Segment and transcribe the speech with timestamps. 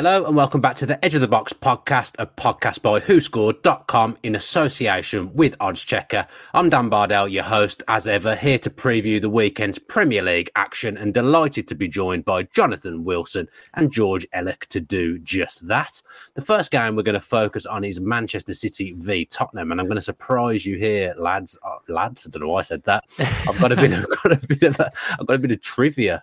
[0.00, 4.34] Hello and welcome back to the Edge of the Box podcast, a podcast by in
[4.34, 6.26] association with Oddschecker.
[6.54, 10.96] I'm Dan Bardell, your host, as ever, here to preview the weekend's Premier League action
[10.96, 16.00] and delighted to be joined by Jonathan Wilson and George Elek to do just that.
[16.32, 19.86] The first game we're going to focus on is Manchester City v Tottenham, and I'm
[19.86, 21.58] going to surprise you here, lads.
[21.62, 23.04] Oh, lads, I don't know why I said that.
[23.46, 25.60] I've got a bit, of, got a bit of, a, I've got a bit of
[25.60, 26.22] trivia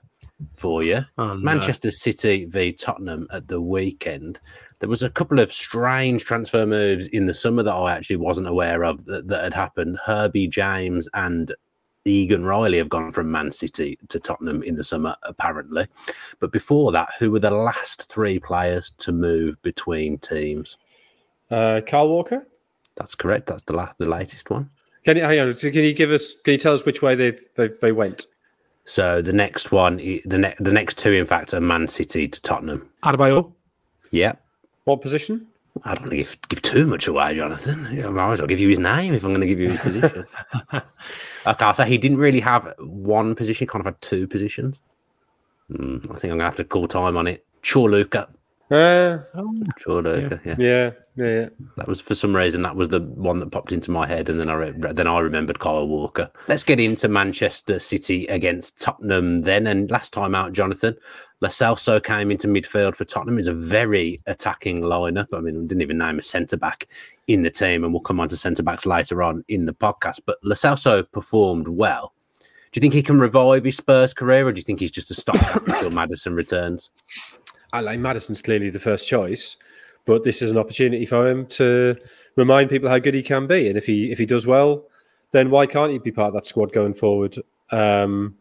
[0.56, 1.06] for you.
[1.18, 1.36] Oh, no.
[1.36, 4.40] Manchester City v Tottenham at the weekend.
[4.80, 8.48] There was a couple of strange transfer moves in the summer that I actually wasn't
[8.48, 9.98] aware of that, that had happened.
[10.06, 11.54] Herbie James and
[12.06, 15.88] Egan Riley have gone from Man City to Tottenham in the summer, apparently.
[16.40, 20.78] But before that, who were the last three players to move between teams?
[21.50, 22.48] Uh, Kyle Walker.
[22.96, 23.48] That's correct.
[23.48, 24.70] That's the la- the latest one.
[25.06, 25.54] Can you hang on?
[25.54, 26.34] Can you give us?
[26.44, 28.26] Can you tell us which way they they, they went?
[28.88, 32.42] So the next one, the next, the next two, in fact, are Man City to
[32.42, 32.90] Tottenham.
[33.04, 33.52] Adebayor.
[34.12, 34.42] Yep.
[34.86, 35.46] What position?
[35.84, 37.86] I don't give give too much away, Jonathan.
[37.86, 39.80] I might as well give you his name if I'm going to give you his
[39.82, 40.26] position.
[41.46, 44.82] okay, so he didn't really have one position; he kind of had two positions.
[45.70, 47.46] Mm, I think I'm going to have to call time on it.
[47.64, 47.90] Sure,
[48.70, 49.28] Luca.
[49.34, 49.42] Uh,
[49.80, 50.46] Corluka.
[50.46, 50.56] Yeah.
[50.58, 50.92] yeah.
[51.18, 51.46] Yeah, yeah.
[51.78, 54.40] That was for some reason that was the one that popped into my head, and
[54.40, 56.30] then I re- then I remembered Kyle Walker.
[56.48, 59.66] Let's get into Manchester City against Tottenham then.
[59.66, 60.96] And last time out, Jonathan
[61.42, 63.40] Lo Celso came into midfield for Tottenham.
[63.40, 65.28] Is a very attacking lineup.
[65.34, 66.88] I mean, we didn't even name a centre back
[67.26, 70.20] in the team, and we'll come on to centre backs later on in the podcast.
[70.24, 72.14] But Lo Celso performed well.
[72.72, 75.10] Do you think he can revive his Spurs career, or do you think he's just
[75.10, 76.92] a stopgap until Maddison returns?
[77.78, 79.56] I like Maddison's clearly the first choice
[80.08, 81.96] but this is an opportunity for him to
[82.38, 83.68] remind people how good he can be.
[83.68, 84.86] And if he if he does well,
[85.32, 87.38] then why can't he be part of that squad going forward?
[87.72, 88.38] Um,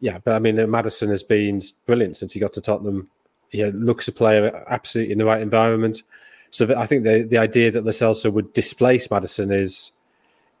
[0.00, 3.10] yeah, but I mean, Maddison has been brilliant since he got to Tottenham.
[3.50, 6.02] He looks a player absolutely in the right environment.
[6.50, 9.90] So I think the the idea that Celso would displace Maddison is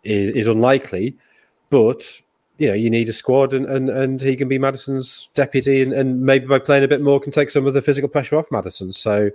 [0.02, 1.16] is, is unlikely,
[1.70, 2.20] but
[2.58, 5.92] you know, you need a squad and, and, and he can be Maddison's deputy and,
[5.92, 8.50] and maybe by playing a bit more can take some of the physical pressure off
[8.50, 8.92] Maddison.
[8.92, 9.30] So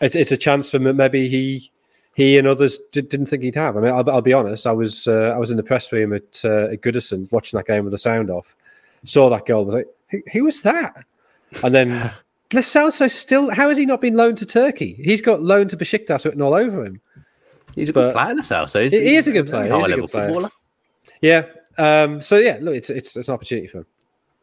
[0.00, 1.70] it's it's a chance for maybe he
[2.14, 3.76] he and others did, not think he'd have.
[3.76, 4.66] I mean, I'll, I'll, be honest.
[4.66, 7.66] I was uh, I was in the press room at, uh, at Goodison watching that
[7.66, 8.56] game with the sound off.
[9.04, 9.64] Saw that goal.
[9.64, 11.04] Was like, who, who was that?
[11.62, 11.90] And then
[12.52, 13.50] Lo Celso still.
[13.50, 14.94] How has he not been loaned to Turkey?
[15.02, 17.00] He's got loaned to Besiktas written all over him.
[17.76, 18.90] He's a good player, Lo Celso.
[18.90, 19.68] He, he is a good player.
[19.68, 20.26] Good player.
[20.26, 20.50] Footballer.
[21.20, 21.46] Yeah.
[21.78, 23.86] Um, so yeah, look, it's, it's it's an opportunity for him.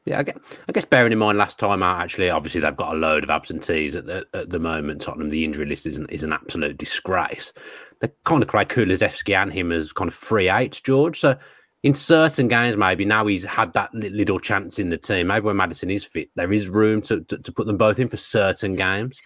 [0.05, 0.37] Yeah, I guess,
[0.69, 3.29] I guess bearing in mind last time out, actually, obviously they've got a load of
[3.29, 5.01] absentees at the at the moment.
[5.01, 7.51] Tottenham, the injury list is an, is an absolute disgrace.
[7.99, 11.19] They're kind of quite Kulusevski and him as kind of free eights, George.
[11.19, 11.37] So
[11.83, 15.27] in certain games, maybe now he's had that little chance in the team.
[15.27, 18.07] Maybe when Maddison is fit, there is room to, to, to put them both in
[18.07, 19.19] for certain games.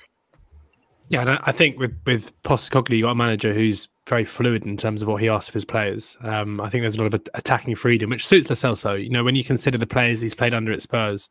[1.11, 5.01] Yeah, I think with with Postecoglou, you got a manager who's very fluid in terms
[5.01, 6.16] of what he asks of his players.
[6.22, 9.03] Um, I think there's a lot of attacking freedom, which suits Lo Celso.
[9.03, 11.29] You know, when you consider the players he's played under at Spurs,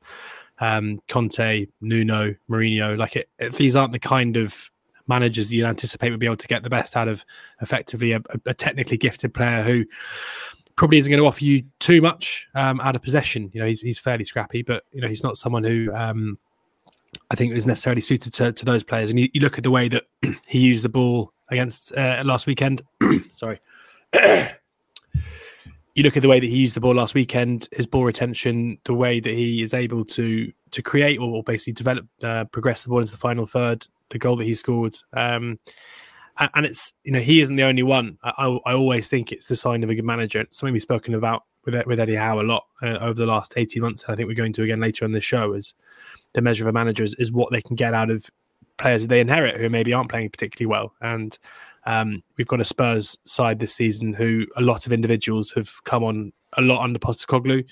[0.58, 4.70] um, Conte, Nuno, Mourinho, like it, it, these aren't the kind of
[5.08, 7.24] managers you'd anticipate would be able to get the best out of
[7.62, 9.86] effectively a, a technically gifted player who
[10.76, 13.50] probably isn't going to offer you too much um, out of possession.
[13.54, 16.38] You know, he's, he's fairly scrappy, but you know, he's not someone who um,
[17.30, 19.10] I think it was necessarily suited to, to those players.
[19.10, 20.04] And you, you, look at the way that
[20.46, 22.82] he used the ball against uh, last weekend.
[23.32, 23.60] Sorry.
[25.94, 28.78] you look at the way that he used the ball last weekend, his ball retention,
[28.84, 32.88] the way that he is able to to create or basically develop, uh, progress the
[32.88, 34.96] ball into the final third, the goal that he scored.
[35.12, 35.58] Um,
[36.54, 38.18] and it's you know he isn't the only one.
[38.22, 40.40] I, I, always think it's the sign of a good manager.
[40.40, 43.54] It's something we've spoken about with with Eddie Howe a lot uh, over the last
[43.56, 44.04] eighteen months.
[44.08, 45.52] I think we're going to again later on the show.
[45.52, 45.74] Is
[46.34, 48.30] the measure of a manager is, is what they can get out of
[48.78, 50.94] players they inherit who maybe aren't playing particularly well.
[51.00, 51.38] And
[51.84, 56.04] um, we've got a Spurs side this season who a lot of individuals have come
[56.04, 57.64] on a lot under Postecoglou,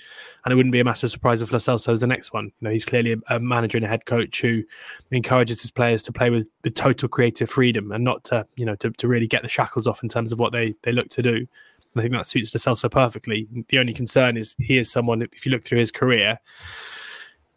[0.45, 2.45] and it wouldn't be a massive surprise if Lo is the next one.
[2.45, 4.63] You know, he's clearly a, a, manager and a head coach who
[5.11, 8.75] encourages his players to play with, with total creative freedom and not to, you know,
[8.75, 11.21] to, to really get the shackles off in terms of what they they look to
[11.21, 11.35] do.
[11.35, 13.47] And I think that suits Lo Celso perfectly.
[13.67, 16.39] The only concern is he is someone, if you look through his career,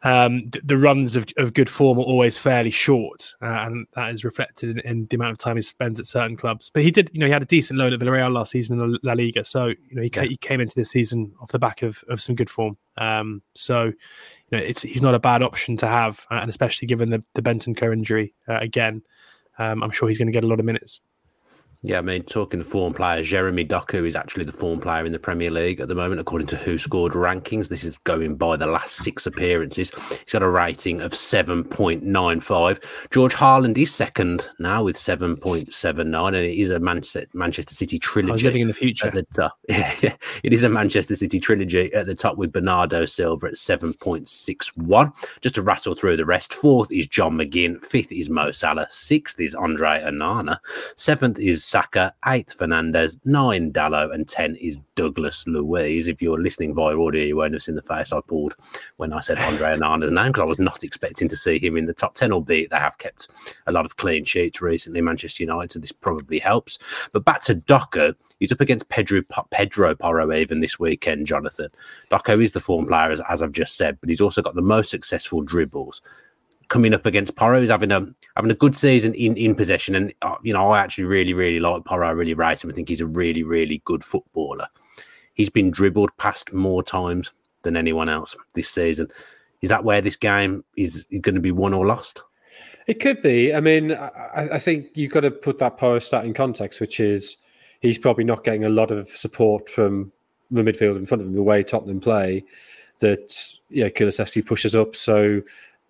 [0.04, 4.12] um, the, the, runs of, of, good form are always fairly short, uh, and that
[4.12, 6.70] is reflected in, in, the amount of time he spends at certain clubs.
[6.74, 8.98] But he did, you know, he had a decent loan at Villarreal last season in
[9.04, 12.02] La Liga, so you know he, he came into this season off the back of,
[12.08, 12.76] of some good form.
[12.96, 13.94] Um, so you
[14.50, 17.42] know, it's he's not a bad option to have, uh, and especially given the the
[17.42, 19.02] Bentancur injury uh, again,
[19.58, 21.00] um, I'm sure he's going to get a lot of minutes.
[21.84, 25.10] Yeah, I mean, talking to form players, Jeremy Doku is actually the form player in
[25.10, 27.68] the Premier League at the moment, according to Who Scored rankings.
[27.68, 29.90] This is going by the last six appearances.
[29.90, 33.10] He's got a rating of 7.95.
[33.10, 38.30] George Haaland is second now with 7.79, and it is a Manchester Manchester City trilogy.
[38.30, 39.08] Oh, I was living in the future.
[39.08, 39.58] At the top.
[39.68, 40.14] Yeah,
[40.44, 45.40] it is a Manchester City trilogy at the top with Bernardo Silva at 7.61.
[45.40, 49.40] Just to rattle through the rest, fourth is John McGinn, fifth is Mo Salah, sixth
[49.40, 50.58] is Andre Onana,
[50.96, 56.06] seventh is Saka, eighth Fernandes, nine Dalot, and ten is Douglas Luiz.
[56.06, 58.54] If you're listening via audio, you won't have seen the face I pulled
[58.98, 61.86] when I said Andre Onana's name because I was not expecting to see him in
[61.86, 62.30] the top ten.
[62.30, 66.38] Albeit they have kept a lot of clean sheets recently, Manchester United, so this probably
[66.38, 66.78] helps.
[67.14, 71.26] But back to Doku, he's up against Pedro Pedro Porro even this weekend.
[71.26, 71.70] Jonathan
[72.10, 74.60] Doku is the form player, as, as I've just said, but he's also got the
[74.60, 76.02] most successful dribbles
[76.72, 77.60] coming up against Porro.
[77.60, 80.80] He's having a having a good season in, in possession, and uh, you know I
[80.80, 82.08] actually really really like Porro.
[82.08, 82.70] I really rate him.
[82.70, 84.66] I think he's a really really good footballer.
[85.34, 89.08] He's been dribbled past more times than anyone else this season.
[89.60, 92.22] Is that where this game is, is going to be won or lost?
[92.86, 93.54] It could be.
[93.54, 96.98] I mean, I, I think you've got to put that Porro stat in context, which
[96.98, 97.36] is
[97.80, 100.10] he's probably not getting a lot of support from
[100.50, 102.44] the midfield in front of him, the way Tottenham play.
[103.00, 105.42] That yeah, Kulusevski pushes up, so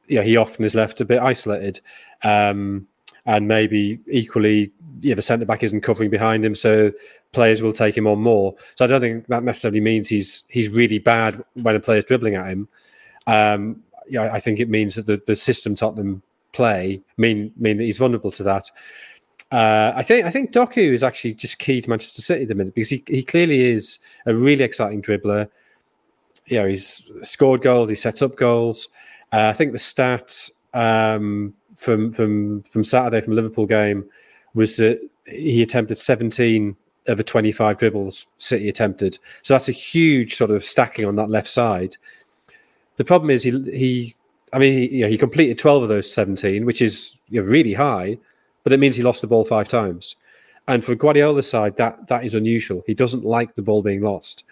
[0.08, 1.81] yeah, he often is left a bit isolated.
[2.22, 2.87] Um,
[3.26, 6.93] and maybe equally, yeah, the centre back isn't covering behind him, so
[7.32, 8.54] players will take him on more.
[8.76, 12.34] So I don't think that necessarily means he's he's really bad when a player's dribbling
[12.34, 12.69] at him.
[13.26, 16.22] Um, yeah, I think it means that the, the system Tottenham
[16.52, 18.70] play mean mean that he's vulnerable to that.
[19.50, 22.54] Uh, I think I think Doku is actually just key to Manchester City at the
[22.54, 25.49] minute because he, he clearly is a really exciting dribbler.
[26.46, 28.88] You know, he's scored goals, he sets up goals.
[29.32, 34.05] Uh, I think the stats um, from from from Saturday from Liverpool game
[34.55, 36.76] was that he attempted 17
[37.08, 39.19] of the 25 dribbles City attempted.
[39.43, 41.96] So that's a huge sort of stacking on that left side.
[42.96, 44.14] The problem is he he
[44.52, 47.49] I mean he, you know, he completed 12 of those 17, which is you know,
[47.49, 48.19] really high,
[48.64, 50.17] but it means he lost the ball five times.
[50.69, 52.85] And for Guardiola's side, that that is unusual.
[52.87, 54.44] He doesn't like the ball being lost.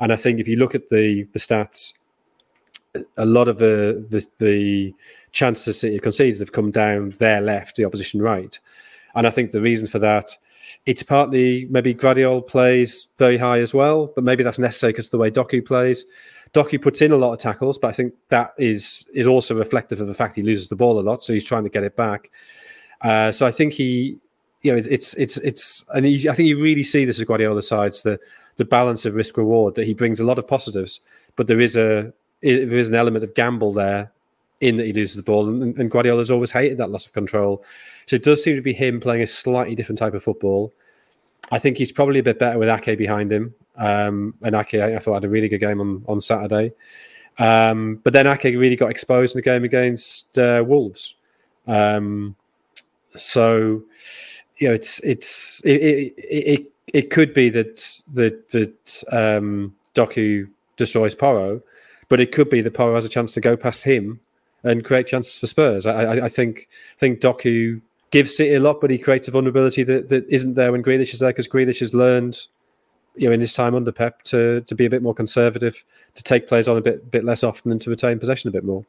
[0.00, 1.92] And I think if you look at the the stats,
[3.16, 4.94] a lot of the the, the
[5.32, 8.58] chances City have conceded have come down their left, the opposition right,
[9.14, 10.36] and I think the reason for that.
[10.86, 15.10] It's partly maybe Gvardiol plays very high as well, but maybe that's necessary because of
[15.12, 16.04] the way Doku plays.
[16.54, 20.00] Doku puts in a lot of tackles, but I think that is is also reflective
[20.00, 21.96] of the fact he loses the ball a lot, so he's trying to get it
[21.96, 22.30] back.
[23.00, 24.18] Uh, so I think he,
[24.62, 27.26] you know, it's it's it's, it's and he, I think you really see this as
[27.26, 28.18] Guardiola's sides the
[28.56, 31.00] the balance of risk reward that he brings a lot of positives,
[31.36, 32.12] but there is a
[32.42, 34.10] there is an element of gamble there
[34.60, 37.64] in that he loses the ball, and, and Guardiola's always hated that loss of control.
[38.06, 40.72] So it does seem to be him playing a slightly different type of football.
[41.50, 43.54] I think he's probably a bit better with Ake behind him.
[43.76, 46.72] Um, and Ake, I thought had a really good game on on Saturday.
[47.38, 51.14] Um, but then Ake really got exposed in the game against uh, Wolves.
[51.66, 52.36] Um,
[53.16, 53.82] so
[54.58, 60.48] you know, it's it's it it, it, it could be that that that um, Doku
[60.76, 61.62] destroys Porro,
[62.12, 64.20] but it could be that Porro has a chance to go past him
[64.62, 65.86] and create chances for Spurs.
[65.86, 67.80] I, I, I think I think Doku
[68.10, 71.14] gives City a lot, but he creates a vulnerability that, that isn't there when Grealish
[71.14, 72.48] is there because Grealish has learned,
[73.16, 76.22] you know, in his time under Pep to to be a bit more conservative, to
[76.22, 78.84] take players on a bit bit less often, and to retain possession a bit more.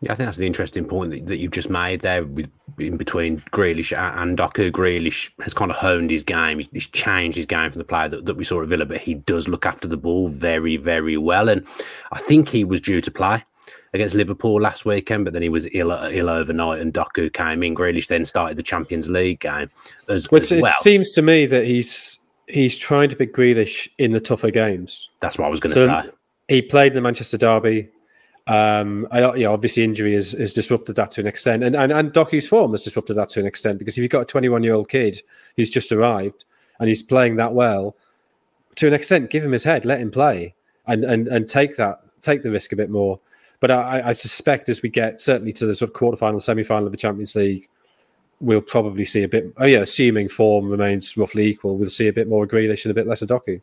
[0.00, 2.96] Yeah, I think that's an interesting point that, that you've just made there with in
[2.98, 4.70] between Grealish and Doku.
[4.70, 6.60] Grealish has kind of honed his game.
[6.72, 9.14] He's, changed his game from the player that, that, we saw at Villa, but he
[9.14, 11.48] does look after the ball very, very well.
[11.48, 11.66] And
[12.12, 13.42] I think he was due to play
[13.94, 17.74] against Liverpool last weekend, but then he was ill ill overnight, and Doku came in.
[17.74, 19.70] Grealish then started the Champions League game
[20.08, 20.66] as, as well.
[20.66, 25.08] It seems to me that he's he's trying to pick Grealish in the tougher games.
[25.20, 26.10] That's what I was going to so say.
[26.48, 27.88] He played in the Manchester Derby.
[28.48, 32.12] Um, I, yeah, obviously injury has, has disrupted that to an extent, and, and and
[32.12, 34.74] Doku's form has disrupted that to an extent because if you've got a 21 year
[34.74, 35.20] old kid
[35.56, 36.44] who's just arrived
[36.78, 37.96] and he's playing that well,
[38.76, 40.54] to an extent, give him his head, let him play,
[40.86, 43.18] and and and take that take the risk a bit more.
[43.58, 46.86] But I, I suspect as we get certainly to the sort of quarterfinal, semi final
[46.86, 47.68] of the Champions League,
[48.40, 49.52] we'll probably see a bit.
[49.56, 52.94] Oh yeah, assuming form remains roughly equal, we'll see a bit more Grealish and a
[52.94, 53.60] bit less of.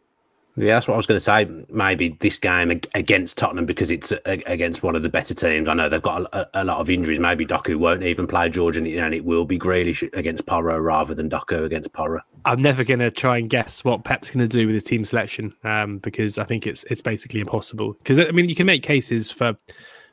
[0.55, 1.45] Yeah, that's what I was going to say.
[1.69, 5.67] Maybe this game against Tottenham because it's against one of the better teams.
[5.67, 7.19] I know they've got a, a lot of injuries.
[7.19, 11.15] Maybe Doku won't even play George, and, and it will be Grealish against Porro rather
[11.15, 12.21] than Doku against Porro.
[12.45, 15.03] I'm never going to try and guess what Pep's going to do with his team
[15.03, 17.93] selection um, because I think it's it's basically impossible.
[17.93, 19.55] Because I mean, you can make cases for,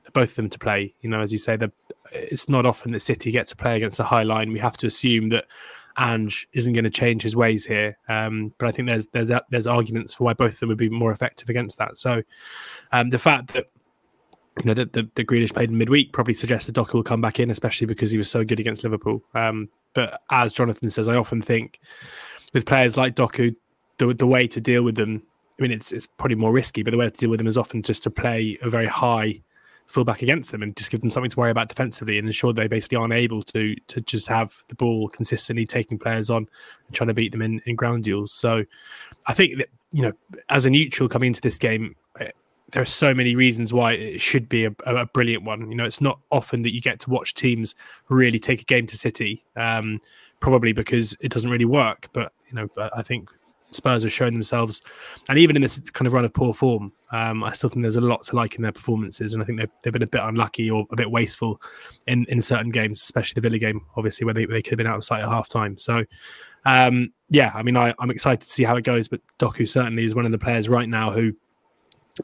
[0.03, 0.95] for both of them to play.
[1.03, 1.73] You know, as you say, that
[2.13, 4.53] it's not often that City get to play against a high line.
[4.53, 5.45] We have to assume that
[5.99, 7.97] Ange isn't going to change his ways here.
[8.09, 10.89] Um, but I think there's there's there's arguments for why both of them would be
[10.89, 11.99] more effective against that.
[11.99, 12.23] So
[12.93, 13.67] um, the fact that
[14.63, 17.21] you know that the, the Grealish played in midweek probably suggests that Doku will come
[17.21, 19.23] back in, especially because he was so good against Liverpool.
[19.35, 21.81] Um, but as Jonathan says, I often think
[22.53, 23.55] with players like Doku,
[23.99, 25.23] the, the way to deal with them,
[25.59, 27.59] I mean, it's it's probably more risky, but the way to deal with them is
[27.59, 29.43] often just to play a very high
[29.91, 32.69] fullback against them and just give them something to worry about defensively and ensure they
[32.69, 36.49] basically aren't able to to just have the ball consistently taking players on
[36.87, 38.33] and trying to beat them in, in ground duels.
[38.33, 38.65] So
[39.27, 40.13] I think that, you know,
[40.49, 42.31] as a neutral coming into this game, eh,
[42.71, 45.69] there are so many reasons why it should be a, a, brilliant one.
[45.69, 47.75] You know, it's not often that you get to watch teams
[48.09, 50.01] really take a game to City, um,
[50.39, 52.09] probably because it doesn't really work.
[52.13, 53.29] But you know, I think
[53.71, 54.83] Spurs have shown themselves,
[55.29, 57.97] and even in this kind of run of poor form, um, I still think there's
[57.97, 60.23] a lot to like in their performances, and I think they've, they've been a bit
[60.23, 61.61] unlucky or a bit wasteful
[62.07, 64.87] in, in certain games, especially the Villa game, obviously where they, they could have been
[64.87, 65.79] out of sight at half time.
[65.79, 66.05] So,
[66.65, 70.05] um, yeah, I mean, I, I'm excited to see how it goes, but Doku certainly
[70.05, 71.33] is one of the players right now who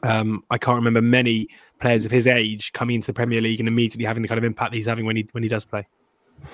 [0.03, 1.47] um, I can't remember many
[1.79, 4.43] players of his age coming into the Premier League and immediately having the kind of
[4.43, 5.87] impact he's having when he when he does play.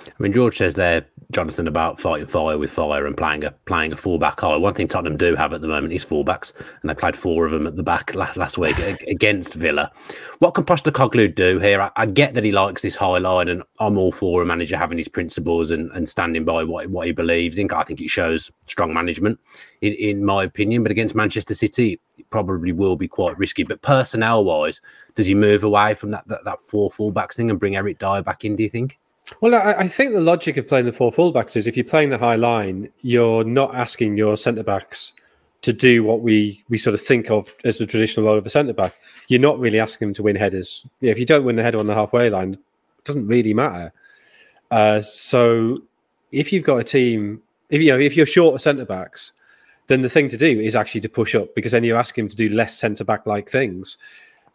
[0.07, 3.93] I mean, George says there, Jonathan, about fighting fire with fire and playing a playing
[3.93, 4.55] a fullback high.
[4.55, 7.51] One thing Tottenham do have at the moment is fullbacks, and they played four of
[7.51, 9.91] them at the back last, last week against Villa.
[10.39, 11.81] What can Postecoglou do here?
[11.81, 14.77] I, I, get that he likes this high line, and I'm all for a manager
[14.77, 17.71] having his principles and, and standing by what, what he believes in.
[17.71, 19.39] I think it shows strong management,
[19.81, 20.83] in, in my opinion.
[20.83, 23.63] But against Manchester City, it probably will be quite risky.
[23.63, 24.81] But personnel wise,
[25.15, 28.21] does he move away from that, that, that four fullbacks thing and bring Eric Dier
[28.21, 28.99] back in, do you think?
[29.39, 32.09] Well, I, I, think the logic of playing the four fullbacks is if you're playing
[32.09, 35.13] the high line, you're not asking your centre backs
[35.61, 38.49] to do what we we sort of think of as the traditional role of a
[38.49, 38.95] centre back.
[39.29, 40.85] You're not really asking them to win headers.
[40.99, 43.93] If you don't win the header on the halfway line, it doesn't really matter.
[44.71, 45.77] Uh, so
[46.33, 49.31] if you've got a team, if you know if you're short of centre backs,
[49.87, 52.29] then the thing to do is actually to push up because then you're asking them
[52.29, 53.97] to do less centre back like things.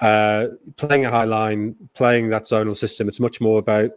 [0.00, 3.92] Uh, playing a high line, playing that zonal system, it's much more about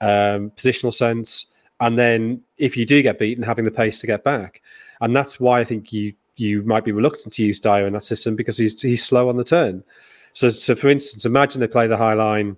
[0.00, 1.46] um, positional sense,
[1.80, 4.62] and then if you do get beaten, having the pace to get back.
[5.00, 8.04] And that's why I think you you might be reluctant to use Dier in that
[8.04, 9.84] system because he's he's slow on the turn.
[10.32, 12.56] So, so for instance, imagine they play the high line.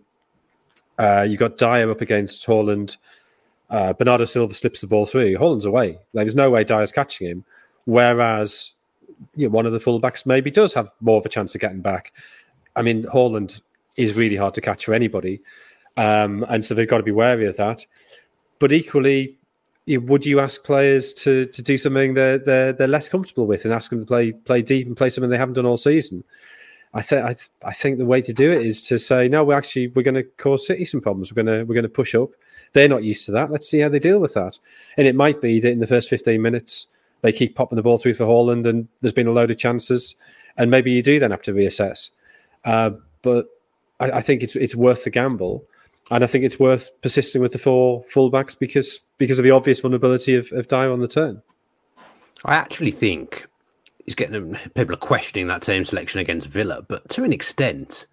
[0.98, 2.96] Uh, you got Dier up against Haaland.
[3.70, 5.36] Uh, Bernardo Silva slips the ball through.
[5.36, 5.98] Haaland's away.
[6.12, 7.44] Like, there's no way Dier's catching him.
[7.86, 8.72] Whereas
[9.34, 11.80] you know, one of the fullbacks maybe does have more of a chance of getting
[11.80, 12.12] back.
[12.76, 13.60] I mean, Haaland
[13.96, 15.40] is really hard to catch for anybody.
[15.96, 17.86] Um, and so they've got to be wary of that.
[18.58, 19.36] But equally,
[19.86, 23.74] would you ask players to to do something they're, they're they're less comfortable with and
[23.74, 26.24] ask them to play play deep and play something they haven't done all season?
[26.94, 29.44] I think th- I think the way to do it is to say no.
[29.44, 31.32] We're actually we're going to cause City some problems.
[31.32, 32.30] We're going to we're going to push up.
[32.72, 33.50] They're not used to that.
[33.50, 34.58] Let's see how they deal with that.
[34.96, 36.86] And it might be that in the first fifteen minutes
[37.22, 40.14] they keep popping the ball through for Haaland, and there's been a load of chances,
[40.56, 42.10] and maybe you do then have to reassess.
[42.64, 42.90] Uh,
[43.22, 43.46] but
[43.98, 45.64] I, I think it's it's worth the gamble
[46.10, 49.80] and I think it's worth persisting with the four fullbacks because because of the obvious
[49.80, 51.42] vulnerability of, of Dier on the turn.
[52.44, 53.46] I actually think
[54.04, 58.06] he's getting people are questioning that same selection against Villa, but to an extent,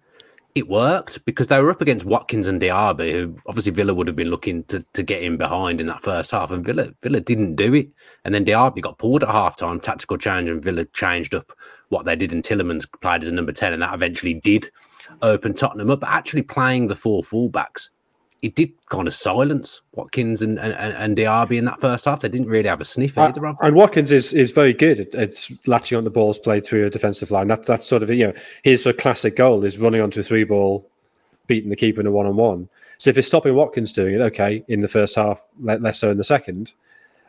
[0.54, 4.16] it worked because they were up against Watkins and Diaby, who obviously Villa would have
[4.16, 7.54] been looking to, to get in behind in that first half, and Villa Villa didn't
[7.54, 7.88] do it.
[8.24, 11.52] And then Diaby got pulled at half time, tactical change, and Villa changed up
[11.88, 14.70] what they did, and Tielemans played as a number 10, and that eventually did
[15.22, 16.00] open Tottenham up.
[16.00, 17.90] But actually playing the four fullbacks,
[18.42, 22.20] it did kind of silence Watkins and, and, and Diaby in that first half.
[22.20, 23.66] They didn't really have a sniff uh, either of them.
[23.66, 26.90] And Watkins is, is very good at, at, latching on the balls played through a
[26.90, 27.48] defensive line.
[27.48, 28.32] That, that's sort of, you know,
[28.62, 30.88] his sort of classic goal is running onto a three ball,
[31.46, 32.68] beating the keeper in a one on one.
[32.98, 36.16] So if it's stopping Watkins doing it, okay, in the first half, less so in
[36.16, 36.74] the second,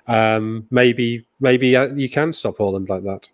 [0.07, 3.29] um, maybe maybe uh, you can stop Haaland like that.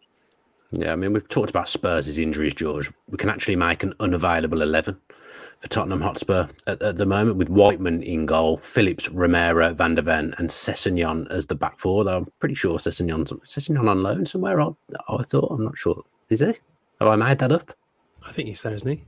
[0.72, 2.92] Yeah, I mean, we've talked about Spurs' injuries, George.
[3.10, 5.00] We can actually make an unavailable 11
[5.60, 10.04] for Tottenham Hotspur at, at, the moment with Whiteman in goal, Phillips, Romero, Van der
[10.04, 12.04] Ven, and Sessegnon as the back four.
[12.04, 14.62] Though I'm pretty sure Sessegnon's Sessegnon on loan somewhere.
[14.62, 14.70] I,
[15.10, 16.04] I thought I'm not sure.
[16.30, 16.54] Is he?
[17.00, 17.74] Have I made that up?
[18.28, 19.04] I think he's there, isn't he?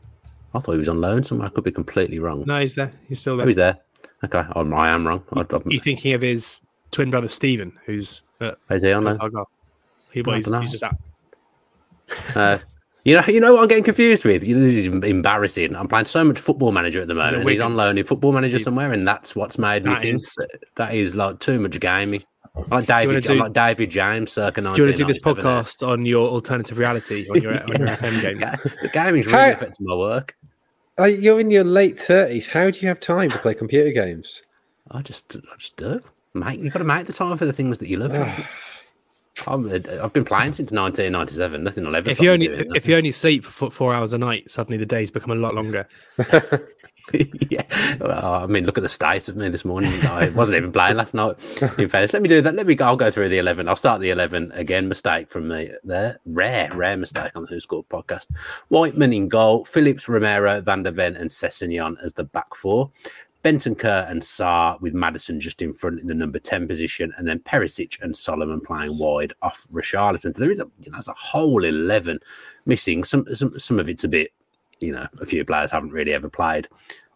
[0.54, 1.48] I thought he was on loan somewhere.
[1.48, 2.44] I could be completely wrong.
[2.48, 2.92] No, he's there.
[3.08, 3.46] He's still there.
[3.46, 3.78] Oh, he's there.
[4.24, 5.24] Okay, I'm, I am wrong.
[5.34, 9.20] I, you thinking of his twin brother Stephen, who's at, is he on loan?
[10.12, 10.96] He, he's, he's, just out.
[12.36, 12.58] Uh,
[13.04, 14.44] you know, you know what I'm getting confused with.
[14.44, 15.76] You know, this is embarrassing.
[15.76, 17.50] I'm playing so much Football Manager at the moment.
[17.50, 20.36] He's on loan in Football Manager somewhere, and that's what's made me that think is...
[20.38, 22.24] that, that is like too much gaming.
[22.68, 24.62] Like David, do, like David James, circa.
[24.62, 27.88] Do you want to do this podcast on your alternative reality on your, on your
[27.88, 28.74] FM game?
[28.82, 30.36] the gaming's really How, affecting my work.
[31.00, 32.48] Uh, you're in your late thirties.
[32.48, 34.42] How do you have time to play computer games?
[34.92, 36.02] I just, I just do.
[36.34, 38.12] Mate, you've got to make the time for the things that you love.
[38.16, 38.50] Ah.
[39.48, 41.64] I'm, uh, I've been playing since 1997.
[41.64, 42.10] Nothing will ever.
[42.10, 44.86] If you only doing if you only sleep for four hours a night, suddenly the
[44.86, 45.88] days become a lot longer.
[47.50, 47.64] yeah.
[48.00, 49.94] Well, I mean, look at the state of me this morning.
[50.06, 51.40] I wasn't even playing last night.
[51.78, 52.56] In fairness, let me do that.
[52.56, 52.86] Let me go.
[52.86, 53.68] I'll go through the 11.
[53.68, 54.88] I'll start the 11 again.
[54.88, 56.20] Mistake from me there.
[56.26, 58.28] Rare, rare mistake on the Who Scored podcast.
[58.70, 59.66] Whiteman in goal.
[59.66, 62.92] Phillips, Romero, Van der Ven, and Sessegnon as the back four.
[63.44, 67.40] Bentancur and Sarr with Maddison just in front in the number 10 position, and then
[67.40, 70.34] Perisic and Solomon playing wide off Richarlison.
[70.34, 72.20] So there is a you know, there's a whole 11
[72.66, 73.04] missing.
[73.04, 74.32] Some, some some of it's a bit,
[74.82, 76.68] you know, a few players haven't really ever played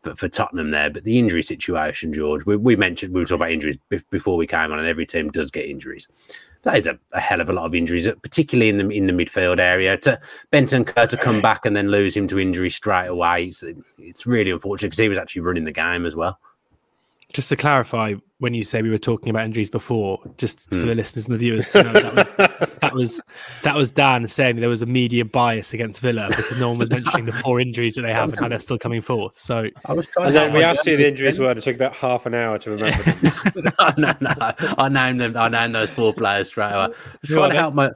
[0.02, 0.90] for, for Tottenham there.
[0.90, 3.78] But the injury situation, George, we, we mentioned, we were talking about injuries
[4.10, 6.08] before we came on, and every team does get injuries
[6.64, 9.14] that is a, a, hell of a lot of injuries, particularly in the in the
[9.14, 9.98] midfield area.
[9.98, 10.20] To
[10.52, 13.64] Bentancur to come back and then lose him to injury straight away, it's,
[13.98, 16.40] it's really unfortunate because he was actually running the game as well.
[17.34, 18.14] Just to clarify,
[18.44, 20.82] when you say we were talking about injuries before, just hmm.
[20.82, 22.32] for the listeners and the viewers to know that was
[22.82, 23.22] that was
[23.64, 26.90] that was Dan saying there was a media bias against Villa because no one was
[26.90, 29.40] mentioning the four injuries that they have and how they're still coming forth.
[29.40, 30.28] So I was trying.
[30.28, 31.52] And then we asked you the injuries were.
[31.52, 33.16] It took about half an hour to remember.
[33.78, 34.54] no, no, no.
[34.78, 35.38] I named them.
[35.38, 36.76] I named those four players straight away.
[36.76, 37.92] I was trying to help my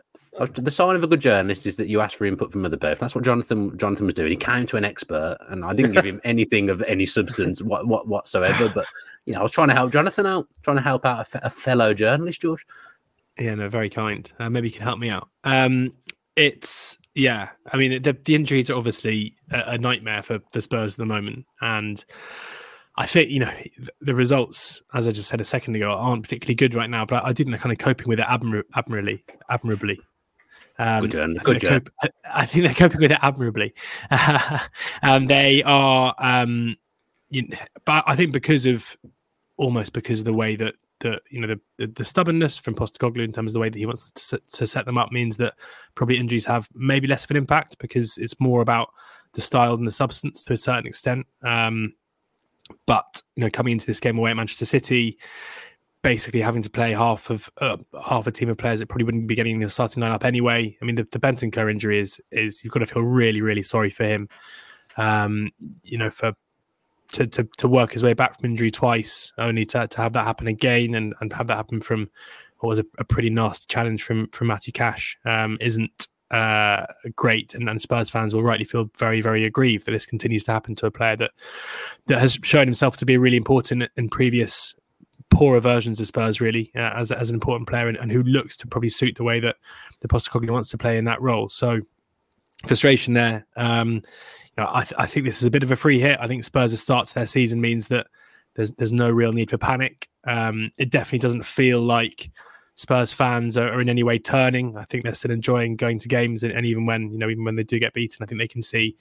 [0.46, 2.98] the sign of a good journalist is that you ask for input from other people.
[3.00, 4.32] That's what Jonathan Jonathan was doing.
[4.32, 7.88] He came to an expert, and I didn't give him anything of any substance what,
[7.88, 8.72] what whatsoever.
[8.74, 8.86] But
[9.26, 11.50] you know, I was trying to help Jonathan out, trying to help out a, a
[11.50, 12.66] fellow journalist, George.
[13.40, 14.32] Yeah, no, very kind.
[14.40, 15.30] Uh, maybe you can help me out.
[15.44, 15.94] Um,
[16.36, 17.50] it's yeah.
[17.72, 21.06] I mean, the, the injuries are obviously a, a nightmare for the Spurs at the
[21.06, 22.04] moment, and
[22.98, 23.54] I think you know
[24.02, 27.06] the results, as I just said a second ago, aren't particularly good right now.
[27.06, 29.24] But I do think they're kind of coping with it admir- admirably.
[29.50, 30.00] Admirably.
[30.80, 31.40] Um, good journey.
[31.44, 31.80] Good journey.
[31.80, 33.74] Cope, I think they're coping with it admirably.
[35.02, 36.78] and they are, um,
[37.30, 38.96] you know, but I think because of
[39.58, 43.24] almost because of the way that that you know the, the, the stubbornness from Postecoglou
[43.24, 45.38] in terms of the way that he wants to set, to set them up means
[45.38, 45.54] that
[45.96, 48.90] probably injuries have maybe less of an impact because it's more about
[49.34, 51.26] the style than the substance to a certain extent.
[51.44, 51.94] Um,
[52.86, 55.18] but you know, coming into this game away at Manchester City,
[56.08, 59.28] basically having to play half of uh, half a team of players that probably wouldn't
[59.28, 60.78] be getting in the starting lineup anyway.
[60.82, 63.90] I mean, the, the Bentancur injury is is you've got to feel really really sorry
[63.90, 64.30] for him.
[64.96, 65.52] Um,
[65.84, 66.32] you know, for
[67.14, 70.24] to, to to work his way back from injury twice, only to, to have that
[70.24, 72.10] happen again and, and have that happen from
[72.60, 76.86] what was a, a pretty nasty challenge from from Matty Cash um, isn't uh,
[77.18, 80.52] great, and, and, Spurs fans will rightly feel very, very aggrieved that this continues to
[80.52, 81.32] happen to a player that
[82.08, 84.74] that has shown himself to be really important in previous
[85.30, 88.56] poorer versions of Spurs, really, uh, as as an important player, and, and, who looks
[88.58, 89.58] to probably suit the way that
[90.00, 91.50] the Postecoglou wants to play in that role.
[91.50, 91.82] So
[92.66, 93.46] frustration there.
[93.56, 96.18] Um, you know, I, th- I think this is a bit of a free hit.
[96.20, 98.08] I think Spurs' start to their season means that
[98.56, 100.08] there's there's no real need for panic.
[100.26, 102.32] Um, it definitely doesn't feel like
[102.78, 104.78] Spurs fans are, are, in any way turning.
[104.78, 107.44] I think they're still enjoying going to games, and, and, even when you know, even
[107.44, 108.96] when they do get beaten, I think they can see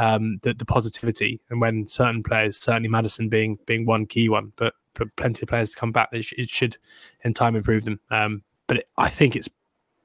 [0.00, 1.40] um, the, the positivity.
[1.48, 5.48] And when certain players, certainly Maddison being being one key one, but but plenty of
[5.48, 6.76] players to come back, it, sh- it should
[7.22, 8.00] in time improve them.
[8.10, 9.48] Um, but it, I think it's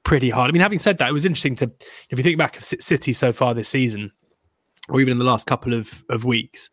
[0.04, 0.48] pretty hard.
[0.48, 1.72] I mean, having said that, it was interesting to
[2.10, 4.12] if you think back of City so far this season,
[4.88, 6.70] or even in the last couple of of weeks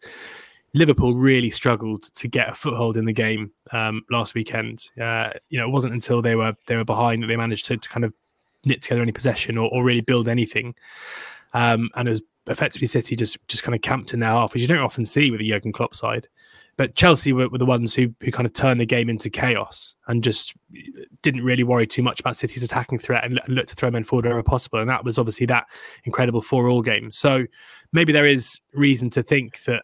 [0.74, 4.90] Liverpool really struggled to get a foothold in the game um, last weekend.
[5.00, 7.78] Uh, you know, it wasn't until they were they were behind that they managed to,
[7.78, 8.14] to kind of
[8.66, 10.74] knit together any possession or, or really build anything.
[11.54, 14.62] Um, and it was effectively City just just kind of camped in their half, which
[14.62, 16.28] you don't often see with a Jurgen Klopp side.
[16.76, 19.96] But Chelsea were, were the ones who who kind of turned the game into chaos
[20.08, 20.56] and just
[21.22, 24.26] didn't really worry too much about City's attacking threat and looked to throw men forward
[24.26, 24.80] wherever possible.
[24.80, 25.68] And that was obviously that
[26.06, 27.12] incredible four all game.
[27.12, 27.46] So
[27.92, 29.84] maybe there is reason to think that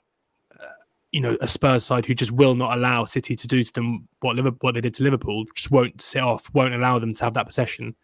[1.11, 4.07] you know, a Spurs side who just will not allow City to do to them
[4.19, 7.23] what Liverpool, what they did to Liverpool, just won't sit off, won't allow them to
[7.23, 7.95] have that possession.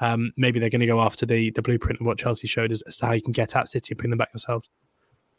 [0.00, 2.82] Um, maybe they're going to go after the the blueprint of what Chelsea showed as,
[2.82, 4.68] as to how you can get at City and bring them back yourselves.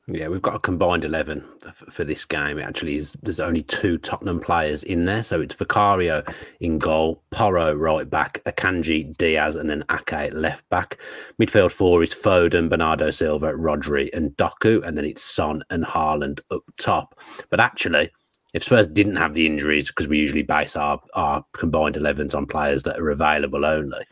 [0.10, 2.60] Yeah, we've got a combined 11 for this game.
[2.60, 5.24] It actually is there's only two Tottenham players in there.
[5.24, 6.24] So it's Vicario
[6.60, 11.00] in goal, Porro right back, Akanji, Dias, and then Ake left back.
[11.40, 14.86] Midfield four is Foden, Bernardo Silva, Rodri, and Doku.
[14.86, 17.18] And then it's Son and Haaland up top.
[17.50, 18.12] But actually,
[18.54, 22.46] if Spurs didn't have the injuries, because we usually base our, our combined 11s on
[22.46, 24.04] players that are available only,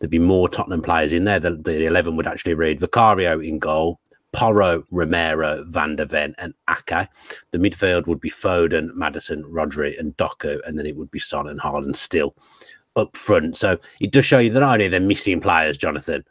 [0.00, 1.38] there'd be more Tottenham players in there.
[1.38, 4.00] The, the 11 would actually read Vicario in goal,
[4.34, 7.08] Porro, Romero, Van der Ven, and Ake.
[7.52, 11.48] The midfield would be Foden, Maddison, Rodri, and Doku, and then it would be Son
[11.48, 12.34] and Haaland still
[12.96, 13.56] up front.
[13.56, 16.24] So it does show you that only they're missing players, Jonathan.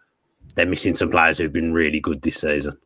[0.56, 2.78] They're missing some players who've been really good this season.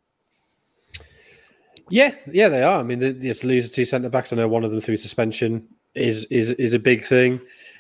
[1.89, 2.80] Yeah, yeah, they are.
[2.80, 4.32] I mean, it's losing two centre backs.
[4.32, 7.39] I know one of them through suspension is is is a big thing.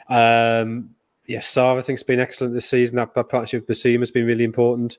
[0.09, 0.89] Um,
[1.27, 2.95] yeah, Sarr I think's been excellent this season.
[2.95, 4.97] That, partnership with Bissouma has been really important.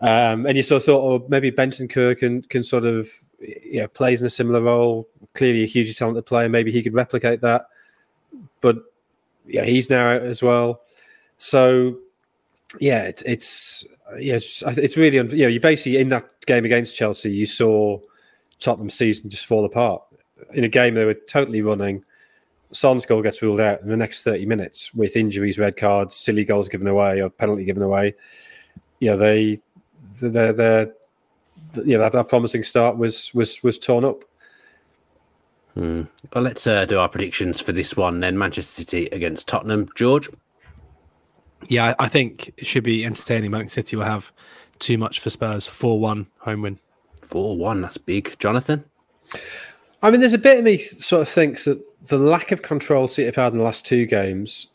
[0.00, 3.10] Um, and you sort of thought, oh, maybe Bentancur can can sort of
[3.40, 5.08] yeah plays in a similar role.
[5.34, 6.48] Clearly, a hugely talented player.
[6.48, 7.66] Maybe he could replicate that.
[8.60, 8.78] But
[9.46, 10.82] yeah, he's now out as well.
[11.38, 11.98] So
[12.78, 13.86] yeah, it, it's
[14.18, 17.98] yeah, it's, it's really you know you basically in that game against Chelsea, you saw
[18.58, 20.02] Tottenham's season just fall apart
[20.52, 22.04] in a game they were totally running.
[22.72, 26.44] Son's goal gets ruled out in the next 30 minutes with injuries, red cards, silly
[26.44, 28.14] goals given away, or penalty given away.
[29.00, 29.58] Yeah, they,
[30.20, 30.92] they're, they're,
[31.84, 34.24] yeah, that, that promising start was was was torn up.
[35.74, 36.02] Hmm.
[36.34, 38.36] Well, let's uh, do our predictions for this one then.
[38.36, 39.88] Manchester City against Tottenham.
[39.94, 40.28] George?
[41.68, 43.50] Yeah, I think it should be entertaining.
[43.50, 44.32] Man City will have
[44.78, 45.66] too much for Spurs.
[45.66, 46.78] 4 1 home win.
[47.22, 48.36] 4 1, that's big.
[48.38, 48.84] Jonathan?
[50.02, 53.06] I mean, there's a bit of me sort of thinks that the lack of control
[53.06, 54.68] City have had in the last two games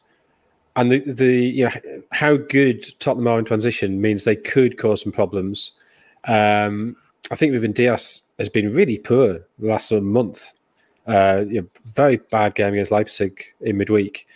[0.76, 5.02] and the, the you know, how good Tottenham are in transition means they could cause
[5.04, 5.72] some problems.
[6.26, 6.96] Um,
[7.32, 10.54] I think Ruben Dias has been really poor the last month.
[11.08, 14.28] Uh, you know, very bad game against Leipzig in midweek.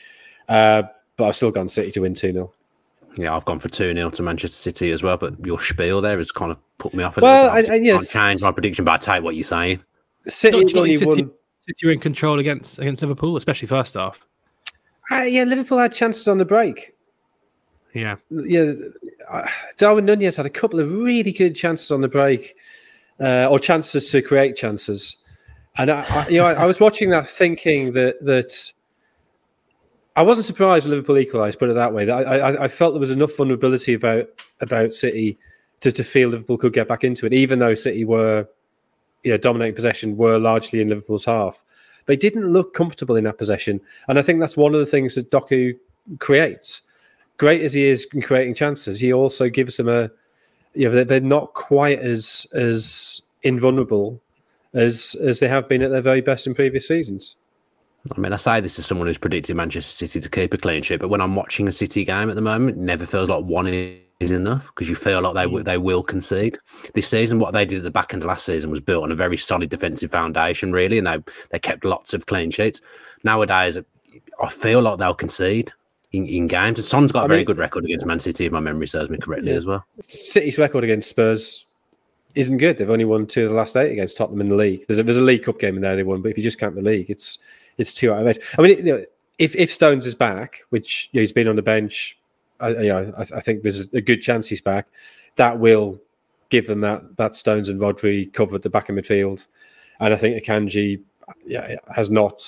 [0.48, 0.84] Uh,
[1.18, 2.54] but I've still gone City to win 2 0.
[3.18, 5.18] Yeah, I've gone for 2 0 to Manchester City as well.
[5.18, 7.72] But your spiel there has kind of put me off a well, little bit.
[7.72, 9.84] I, I, yeah, can't change my prediction, but I take what you're saying.
[10.28, 11.28] City, Not only City,
[11.60, 14.26] City were in control against against Liverpool, especially first half.
[15.12, 16.94] Uh, yeah, Liverpool had chances on the break.
[17.94, 18.18] Yeah.
[18.30, 18.74] Yeah,
[19.30, 22.56] uh, Darwin Nunez had a couple of really good chances on the break,
[23.20, 25.18] uh, or chances to create chances.
[25.78, 28.74] And I, I you know, I, I was watching that, thinking that that
[30.16, 31.60] I wasn't surprised Liverpool equalised.
[31.60, 32.06] Put it that way.
[32.06, 34.28] That I, I, I felt there was enough vulnerability about
[34.62, 35.38] about City
[35.80, 38.48] to, to feel Liverpool could get back into it, even though City were,
[39.24, 41.64] you know, dominating possession were largely in Liverpool's half.
[42.10, 45.14] They didn't look comfortable in that possession, and I think that's one of the things
[45.14, 45.78] that Doku
[46.18, 46.82] creates.
[47.38, 50.10] Great as he is in creating chances, he also gives them a,
[50.74, 54.20] you know, they're, not quite as as invulnerable
[54.74, 57.36] as as they have been at their very best in previous seasons.
[58.16, 60.82] I mean, I say this as someone who's predicted Manchester City to keep a clean
[60.82, 63.44] sheet, but when I'm watching a City game at the moment, it never feels like
[63.44, 63.68] one
[64.20, 65.66] is enough because you feel like they w- mm.
[65.66, 66.58] they will concede.
[66.94, 69.12] This season, what they did at the back end of last season was built on
[69.12, 71.18] a very solid defensive foundation, really, and they
[71.52, 72.82] they kept lots of clean sheets.
[73.24, 73.78] Nowadays,
[74.42, 75.72] I feel like they'll concede
[76.12, 76.78] in, in games.
[76.80, 79.10] And Son's got a very mean- good record against Man City, if my memory serves
[79.10, 79.58] me correctly Yeah.
[79.58, 79.86] as well.
[80.02, 81.66] City's record against Spurs
[82.36, 82.78] isn't good.
[82.78, 84.86] They've only won two of the last eight against Tottenham in the league.
[84.88, 86.60] There's a, there's a League Cup game in there they won, but if you just
[86.60, 87.40] count the league, it's
[87.78, 88.40] it's two out of eight.
[88.58, 89.06] I mean, you know,
[89.38, 92.19] if if Stones is back, which you know, he's been on the bench,
[92.60, 94.88] I, you know, I, I think there's a good chance he's back.
[95.36, 96.00] That will
[96.50, 99.48] give them that that Stones and Rodri cover at the back of midfield,
[100.00, 101.02] and I think Akanji
[101.46, 102.44] yeah, has not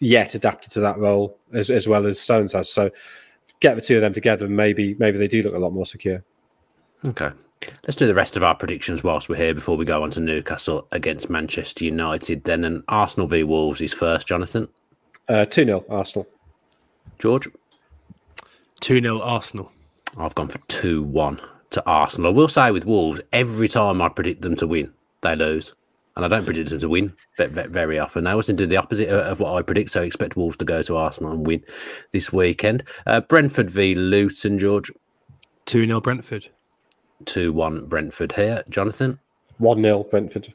[0.00, 2.70] yet adapted to that role as, as well as Stones has.
[2.70, 2.90] So
[3.60, 5.86] get the two of them together, and maybe maybe they do look a lot more
[5.86, 6.22] secure.
[7.04, 7.30] Okay.
[7.84, 10.20] Let's do the rest of our predictions whilst we're here before we go on to
[10.20, 12.44] Newcastle against Manchester United.
[12.44, 14.68] Then an Arsenal v Wolves is first, Jonathan.
[15.28, 16.26] Uh, two 0 Arsenal.
[17.18, 17.48] George?
[18.84, 19.72] 2 0 Arsenal.
[20.18, 22.30] I've gone for 2 1 to Arsenal.
[22.30, 24.92] I will say with Wolves, every time I predict them to win,
[25.22, 25.72] they lose.
[26.14, 28.24] And I don't predict them to win ve- ve- very often.
[28.24, 29.90] They always do the opposite of of what I predict.
[29.90, 31.64] So I expect Wolves to go to Arsenal and win
[32.12, 32.84] this weekend.
[33.06, 34.92] Uh, Brentford v Luton, George.
[35.64, 36.50] 2 0 Brentford.
[37.24, 38.64] 2 1 Brentford here.
[38.68, 39.18] Jonathan.
[39.56, 40.52] One 0 Brentford.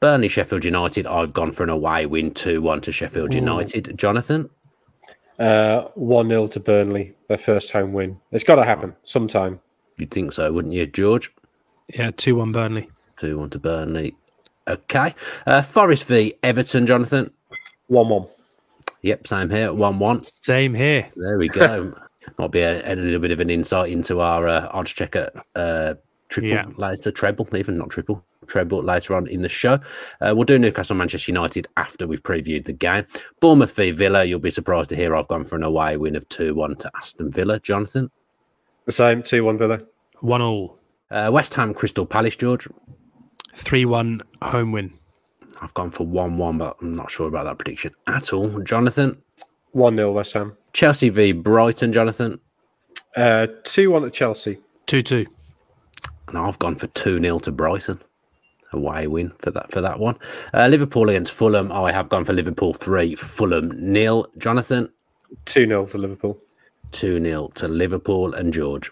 [0.00, 1.06] Burnley, Sheffield United.
[1.06, 3.98] I've gone for an away win 2 1 to Sheffield United.
[3.98, 4.48] Jonathan.
[5.38, 7.14] Uh, one 0 to Burnley.
[7.28, 8.20] Their first home win.
[8.30, 9.60] It's got to happen sometime.
[9.96, 11.34] You'd think so, wouldn't you, George?
[11.88, 12.90] Yeah, 2 1 Burnley.
[13.18, 14.14] 2 1 to Burnley.
[14.68, 15.14] Okay.
[15.46, 17.30] Uh, Forest v Everton, Jonathan.
[17.88, 18.26] One one.
[19.02, 19.72] Yep, same here.
[19.72, 20.22] 1 1.
[20.24, 21.08] Same here.
[21.16, 21.94] There we go.
[22.38, 25.94] Might be a, a little bit of an insight into our uh, Oddschecker uh,
[26.32, 26.66] triple Yeah.
[26.76, 29.74] later, treble, even not triple, treble later on in the show.
[30.20, 33.04] Uh, we'll do Newcastle Manchester United after we've previewed the game.
[33.40, 34.24] Bournemouth v Villa.
[34.24, 36.90] You'll be surprised to hear I've gone for an away win of 2 1 to
[36.96, 37.60] Aston Villa.
[37.60, 38.10] Jonathan.
[38.86, 39.22] The same.
[39.22, 39.80] Two one Villa.
[40.20, 40.78] 1 all.
[41.10, 42.66] Uh, West Ham Crystal Palace, George.
[43.54, 44.92] 3 1 home win.
[45.60, 48.48] I've gone for 1 1, but I'm not sure about that prediction at all.
[48.62, 49.20] Jonathan.
[49.72, 50.56] One 0 West Ham.
[50.72, 52.40] Chelsea v Brighton, Jonathan.
[53.16, 54.58] Uh, two one at Chelsea.
[54.86, 55.26] 2 2.
[56.28, 58.00] And I've gone for 2 0 to Brighton.
[58.74, 60.16] Away win for that for that one.
[60.54, 61.70] Uh, Liverpool against Fulham.
[61.70, 64.26] Oh, I have gone for Liverpool 3, Fulham nil.
[64.38, 64.90] Jonathan,
[65.44, 66.38] Two 0 to Liverpool.
[66.92, 68.90] 2 0 to Liverpool and George.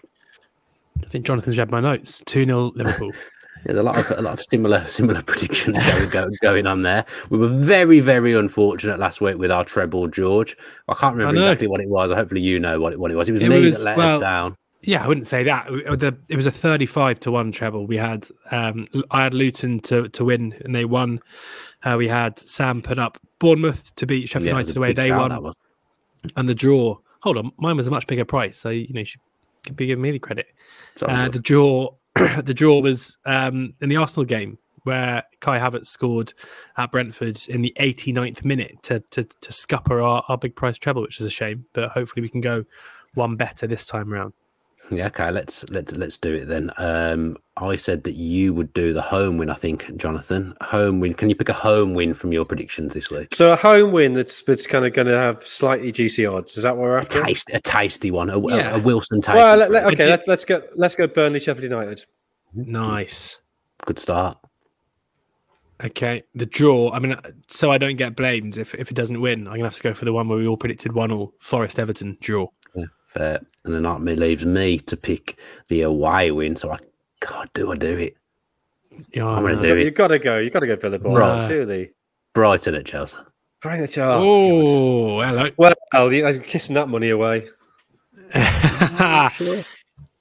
[1.03, 2.21] I think Jonathan's read my notes.
[2.27, 3.11] 2 0 Liverpool.
[3.65, 7.05] There's a lot of a lot of similar similar predictions going, going going on there.
[7.29, 10.55] We were very very unfortunate last week with our treble, George.
[10.87, 12.11] I can't remember I exactly what it was.
[12.11, 13.29] Hopefully you know what it, what it was.
[13.29, 14.55] It was It me was- that let well, us down.
[14.83, 15.67] Yeah, I wouldn't say that.
[16.29, 17.85] It was a 35 to 1 treble.
[17.85, 21.19] We had um I had Luton to to win and they won.
[21.83, 24.93] Uh, we had Sam put up Bournemouth to beat Sheffield Yeah, United away.
[24.93, 25.51] They won.
[26.35, 26.97] And the draw.
[27.21, 29.21] Hold on, mine was a much bigger price, so you know you should
[29.75, 30.47] be giving me the credit.
[31.01, 31.89] Uh, the draw,
[32.43, 36.33] the draw was um, in the Arsenal game where Kai Havertz scored
[36.77, 41.03] at Brentford in the 89th minute to to, to scupper our, our big price treble,
[41.03, 41.65] which is a shame.
[41.73, 42.65] But hopefully we can go
[43.13, 44.33] one better this time round.
[44.89, 46.69] Yeah, okay, let's let's let's do it then.
[46.77, 49.49] Um, I said that you would do the home win.
[49.49, 51.13] I think, Jonathan, home win.
[51.13, 53.33] Can you pick a home win from your predictions this week?
[53.33, 56.57] So a home win that's that's kind of going to have slightly juicy odds.
[56.57, 57.23] Is that what we're A after?
[57.23, 58.75] taste, a tasty one, a, a- Yeah.
[58.75, 59.37] a Wilson tasty.
[59.37, 60.61] Well, let, let- okay, let's, let's go.
[60.75, 61.07] Let's go.
[61.07, 62.03] Burnley, Sheffield United.
[62.53, 63.37] Nice.
[63.85, 64.37] Good start.
[65.83, 66.91] Okay, the draw.
[66.91, 67.15] I mean,
[67.47, 69.47] so I don't get blamed if, if it doesn't win.
[69.47, 71.79] I'm gonna have to go for the one where we all predicted one all Forest
[71.79, 72.47] Everton draw.
[73.15, 73.41] Yeah, fair.
[73.65, 75.37] And then that me leaves me to pick
[75.69, 76.55] the away win.
[76.55, 76.77] So I,
[77.19, 78.17] God, do I do it?
[79.13, 79.85] Yeah, I'm gonna do it.
[79.85, 80.37] You've got to go.
[80.37, 81.19] You've got to go Villa Boy.
[81.19, 81.47] Right.
[81.47, 81.91] Surely.
[82.33, 83.17] Brighton at Chelsea.
[83.63, 84.23] Right, oh, God.
[84.23, 85.49] Oh, hello.
[85.57, 87.47] Well, I'm kissing that money away.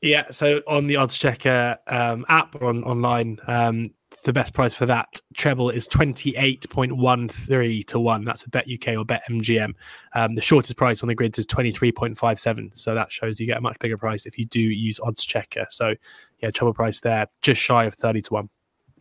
[0.02, 3.90] Yeah, so on the Oddschecker um, app or on online, um,
[4.24, 8.24] the best price for that treble is 28.13 to 1.
[8.24, 9.72] That's with Bet UK or BetMGM.
[10.14, 12.76] Um, the shortest price on the grids is 23.57.
[12.76, 15.66] So that shows you get a much bigger price if you do use Oddschecker.
[15.70, 15.94] So,
[16.42, 18.48] yeah, treble price there, just shy of 30 to 1.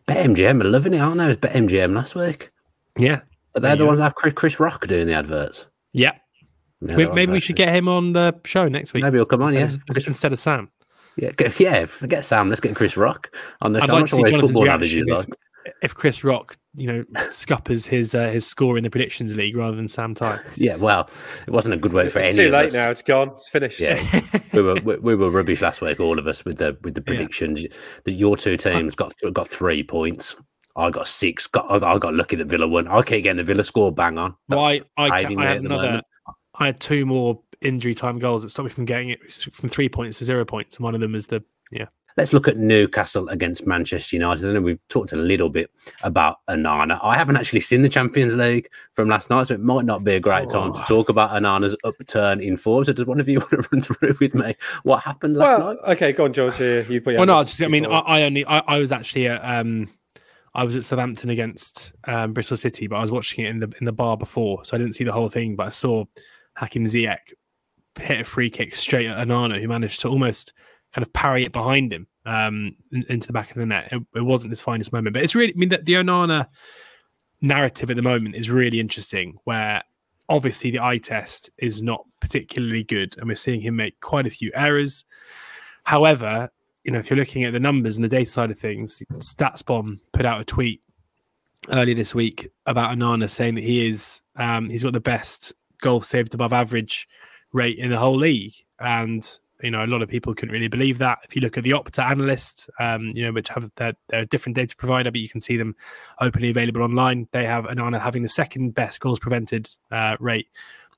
[0.06, 1.24] BetMGM are loving it, aren't they?
[1.24, 2.50] It was BetMGM last week.
[2.98, 3.20] Yeah.
[3.52, 5.66] But they're the ones that have Chris, Chris Rock doing the adverts.
[5.92, 6.12] Yeah.
[6.82, 9.02] Yeah, We- maybe we should get him on the show next week.
[9.02, 9.64] Maybe he'll come on, yeah.
[9.64, 10.70] of, instead of Sam.
[11.20, 12.48] Yeah, get- yeah, forget Sam.
[12.48, 13.92] Let's get Chris Rock on the I'd show.
[13.94, 15.28] I'm like not to sure see what his football reaction averages if- like.
[15.82, 19.76] If Chris Rock, you know, scuppers his uh, his score in the predictions league rather
[19.76, 20.40] than Sam Ty.
[20.56, 21.10] Yeah, well,
[21.46, 22.72] it wasn't a good week for it's any too of late us.
[22.72, 22.90] now.
[22.90, 23.28] It's gone.
[23.36, 23.78] It's finished.
[23.78, 24.22] Yeah,
[24.54, 27.02] we were we, we were rubbish last week, all of us, with the with the
[27.02, 27.14] Yeah.
[27.14, 27.66] predictions.
[28.04, 30.34] That your two teams got got three points.
[30.76, 31.46] I got six.
[31.46, 32.88] Got I, I got lucky that Villa won.
[32.88, 34.34] I keep getting the Villa score bang on.
[34.46, 35.86] Why That's I, saving I me had another.
[35.88, 36.04] moment.
[36.58, 39.88] I had two more injury time goals that stopped me from getting it from three
[39.88, 41.86] points to zero points, and one of them is the yeah.
[42.16, 44.50] Let's look at Newcastle against Manchester United.
[44.50, 45.70] I know we've talked a little bit
[46.02, 46.98] about Onana.
[47.02, 50.14] I haven't actually seen the Champions League from last night, so it might not be
[50.16, 50.84] a great time to Oh.
[50.86, 52.84] talk about Onana's upturn in form.
[52.84, 55.68] So, does one of you want to run through with me what happened last Well,
[55.74, 55.78] night?
[55.92, 56.56] okay, go on, George.
[56.56, 57.12] Here, you put.
[57.12, 58.00] your well, no, I just I mean I.
[58.00, 59.88] I only I, I was actually at um
[60.52, 63.72] I was at Southampton against um, Bristol City, but I was watching it in the
[63.80, 65.54] in the bar before, so I didn't see the whole thing.
[65.54, 66.06] But I saw
[66.56, 67.18] Hakim Ziyech
[68.00, 70.52] hit a free kick straight at Onana, who managed to almost
[70.92, 72.76] kind of parry it behind him um,
[73.08, 73.88] into the back of the net.
[73.92, 76.46] It, it wasn't his finest moment, but it's really I mean the, the Onana
[77.40, 79.82] narrative at the moment is really interesting, where
[80.28, 84.30] obviously the eye test is not particularly good, and we're seeing him make quite a
[84.30, 85.04] few errors.
[85.84, 86.50] However,
[86.84, 90.00] you know, if you're looking at the numbers and the data side of things, StatsBomb
[90.12, 90.80] put out a tweet
[91.70, 96.00] earlier this week about Onana saying that he is um, he's got the best goal
[96.00, 97.08] saved above average
[97.52, 100.98] rate in the whole league, and you know a lot of people couldn't really believe
[100.98, 101.18] that.
[101.24, 104.26] If you look at the Opta analyst, um, you know, which have their, they're a
[104.26, 105.74] different data provider, but you can see them
[106.20, 107.28] openly available online.
[107.32, 110.48] They have Onana having the second best goals prevented uh, rate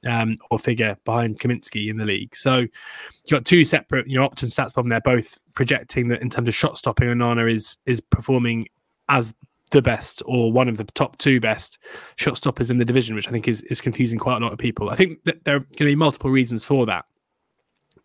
[0.06, 2.34] um, or figure behind Kaminski in the league.
[2.34, 4.88] So you've got two separate, you know, Opta and StatsBomb.
[4.88, 8.68] They're both projecting that in terms of shot stopping, Onana is is performing
[9.08, 9.34] as
[9.72, 11.78] the best or one of the top two best
[12.16, 14.58] shot stoppers in the division, which I think is is confusing quite a lot of
[14.58, 14.90] people.
[14.90, 17.04] I think that there are going to be multiple reasons for that.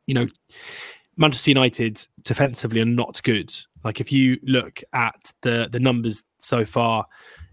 [0.07, 0.27] You know,
[1.17, 3.53] Manchester United defensively are not good.
[3.83, 7.05] Like if you look at the the numbers so far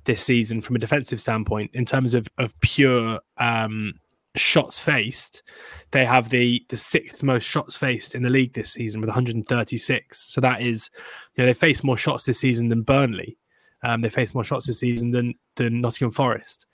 [0.05, 3.95] this season from a defensive standpoint, in terms of of pure um,
[4.37, 5.43] shots faced,
[5.91, 10.33] they have the the sixth most shots faced in the league this season with 136.
[10.33, 10.91] So that is,
[11.35, 13.39] you know, they face more shots this season than Burnley.
[13.85, 16.67] Um, they face more shots this season than than Nottingham Forest.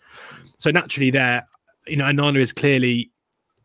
[0.58, 1.46] So naturally, there,
[1.86, 3.10] you know, Onana is clearly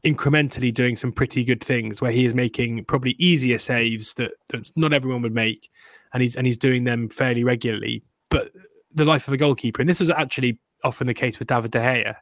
[0.04, 4.72] incrementally doing some pretty good things where he is making probably easier saves that, that
[4.76, 5.70] not everyone would make,
[6.14, 8.04] and he's and he's doing them fairly regularly.
[8.30, 8.52] But
[8.94, 11.80] the life of a goalkeeper, and this was actually often the case with David De
[11.80, 12.16] Gea,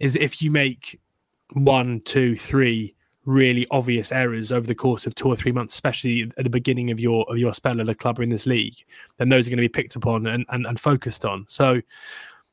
[0.00, 1.00] is if you make
[1.52, 2.93] one, two, three
[3.26, 6.90] really obvious errors over the course of two or three months, especially at the beginning
[6.90, 8.76] of your of your spell at a club or in this league,
[9.18, 11.44] then those are going to be picked upon and, and, and focused on.
[11.48, 11.82] So, you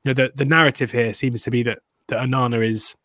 [0.06, 2.96] know, the, the narrative here seems to be that that Onana is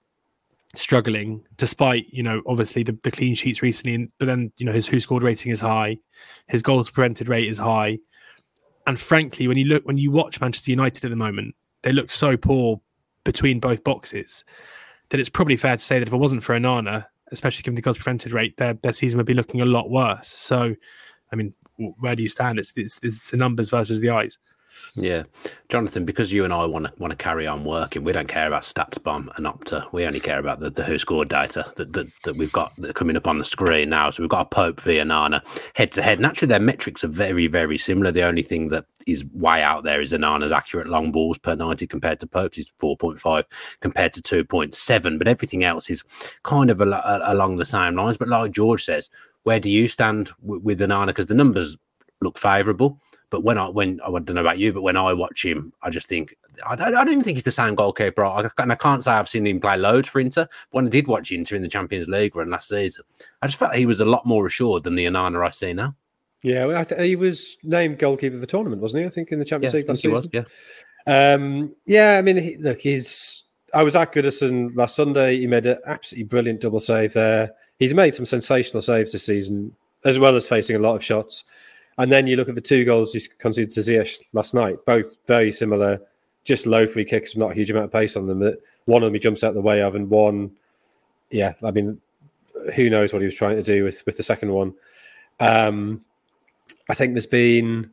[0.75, 4.87] struggling, despite you know obviously the, the clean sheets recently, but then you know his
[4.87, 5.99] who scored rating is high,
[6.49, 7.99] his goals prevented rate is high.
[8.87, 12.11] and frankly, when you look when you watch Manchester United at the moment, they look
[12.11, 12.81] so poor
[13.25, 14.45] between both boxes
[15.09, 17.83] that it's probably fair to say that if it wasn't for Onana, especially given the
[17.83, 20.29] goals prevented rate, their their season would be looking a lot worse.
[20.29, 20.75] So,
[21.33, 21.55] I mean,
[21.99, 22.59] where do you stand?
[22.59, 24.39] It's it's, it's the numbers versus the eyes.
[24.99, 25.25] Yeah,
[25.69, 28.47] Jonathan, because you and I want to want to carry on working, we don't care
[28.47, 29.93] about StatsBomb and Opta.
[29.93, 33.17] We only care about the, the WhoScored data that, that, that we've got that coming
[33.17, 34.09] up on the screen now.
[34.09, 35.43] So we've got a Pope via Nana
[35.75, 36.19] head to head.
[36.19, 38.11] And actually, their metrics are very, very similar.
[38.11, 41.87] The only thing that is way out there is Onana's accurate long balls per 90
[41.87, 43.45] compared to Pope's is 4.5
[43.81, 45.19] compared to 2.7.
[45.19, 46.05] But everything else is
[46.43, 48.17] kind of a, a, along the same lines.
[48.17, 49.11] But like George says,
[49.43, 51.09] where do you stand with, with Onana?
[51.09, 51.77] Because the numbers
[52.23, 52.99] look favourable.
[53.31, 55.91] But when I when I don't know about you, but when I watch him, I
[55.91, 58.25] just think I, I don't even think he's the same goalkeeper.
[58.25, 60.45] I, and I can't say I've seen him play loads for Inter.
[60.45, 63.05] But when I did watch Inter in the Champions League run last season,
[63.43, 65.97] I just felt he was a lot more assured than the Onana I see now.
[66.43, 69.07] Yeah, well, th- he was named goalkeeper of the tournament, wasn't he?
[69.07, 70.13] I think in the Champions yeah, League last season.
[70.13, 70.45] Was, yeah.
[71.35, 73.45] Um, yeah, I mean, he, look, he's.
[73.75, 75.39] I was at Goodison last Sunday.
[75.39, 77.51] He made an absolutely brilliant double save there.
[77.81, 81.45] He's made some sensational saves this season, as well as facing a lot of shots.
[81.99, 85.17] And then you look at the two goals he conceded to Ziyech last night, both
[85.27, 86.01] very similar,
[86.45, 88.41] just low free kicks, not a huge amount of pace on them.
[88.41, 90.51] That one of them he jumps out the way of, and one,
[91.31, 92.01] yeah, I mean,
[92.75, 94.75] who knows what he was trying to do with with the second one.
[95.41, 96.05] Um,
[96.89, 97.91] I think there's been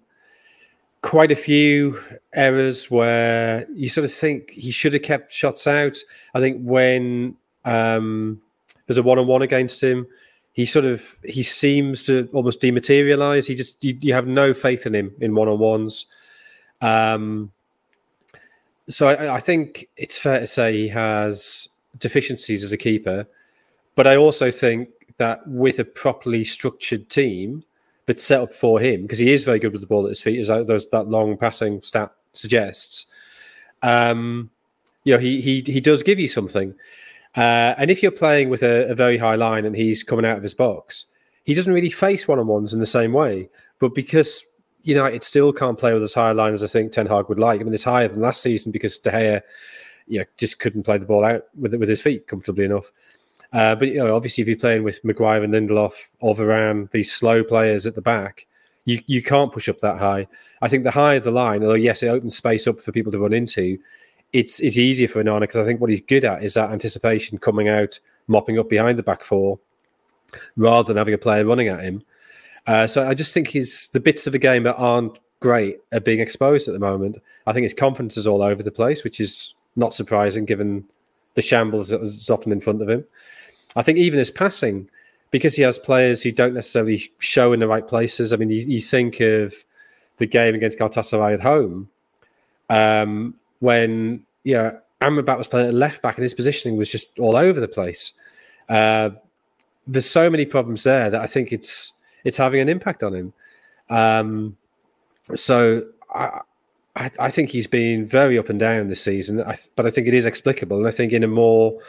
[1.01, 1.99] quite a few
[2.33, 5.97] errors where you sort of think he should have kept shots out.
[6.33, 7.35] I think when
[7.65, 8.41] um,
[8.87, 10.07] there's a one on one against him,
[10.53, 13.47] he sort of he seems to almost dematerialize.
[13.47, 16.05] He just you, you have no faith in him in one on ones.
[16.81, 17.51] Um,
[18.87, 23.25] so I, I, think it's fair to say he has deficiencies as a keeper,
[23.95, 27.63] but I also think that with a properly structured team
[28.05, 30.21] but set up for him because he is very good with the ball at his
[30.21, 33.05] feet, as those that long passing stat suggests.
[33.81, 34.49] Um,
[35.03, 36.75] you know, he he he does give you something.
[37.35, 40.37] Uh, and if you're playing with a, a, very high line and he's coming out
[40.37, 41.07] of his box,
[41.43, 43.49] he doesn't really face one on ones in the same way.
[43.79, 44.45] But because
[44.83, 47.39] United still can't play with as high a line as I think Ten Hag would
[47.39, 49.41] like, I mean, it's higher than last season because De Gea
[50.07, 52.91] you know, just couldn't play the ball out with with his feet comfortably enough.
[53.51, 57.11] Uh, but you know, obviously, if you're playing with Maguire and Lindelof or Varane, these
[57.11, 58.47] slow players at the back,
[58.85, 60.27] you you can't push up that high.
[60.61, 63.19] I think the higher the line, although yes, it opens space up for people to
[63.19, 63.77] run into,
[64.33, 67.37] it's it's easier for Onana because I think what he's good at is that anticipation
[67.37, 69.59] coming out, mopping up behind the back four,
[70.57, 72.03] rather than having a player running at him.
[72.65, 75.99] Uh, so I just think his the bits of the game that aren't great are
[75.99, 77.21] being exposed at the moment.
[77.45, 80.85] I think his confidence is all over the place, which is not surprising given
[81.35, 83.03] the shambles that is often in front of him.
[83.75, 84.89] I think even his passing,
[85.31, 88.31] because he has players who don't necessarily show in the right places.
[88.31, 89.53] I mean, you, you think of
[90.17, 91.89] the game against Galatasaray at home.
[92.69, 97.37] Um, when yeah, Amrabat was playing at left back and his positioning was just all
[97.37, 98.11] over the place.
[98.67, 99.11] Uh,
[99.87, 101.93] there's so many problems there that I think it's
[102.25, 103.33] it's having an impact on him.
[103.89, 104.57] Um,
[105.33, 106.41] so I,
[106.97, 110.07] I, I think he's been very up and down this season, I, but I think
[110.09, 111.79] it is explicable, and I think in a more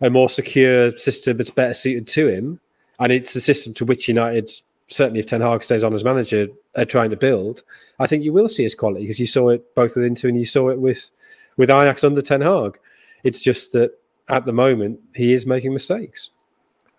[0.00, 2.60] a more secure system that's better suited to him,
[3.00, 4.52] and it's the system to which United
[4.88, 7.62] certainly if Ten Hag stays on as manager are trying to build,
[7.98, 10.38] I think you will see his quality because you saw it both with Inter and
[10.38, 11.10] you saw it with
[11.56, 12.78] with Ajax under Ten Hag.
[13.24, 13.92] It's just that
[14.28, 16.30] at the moment he is making mistakes.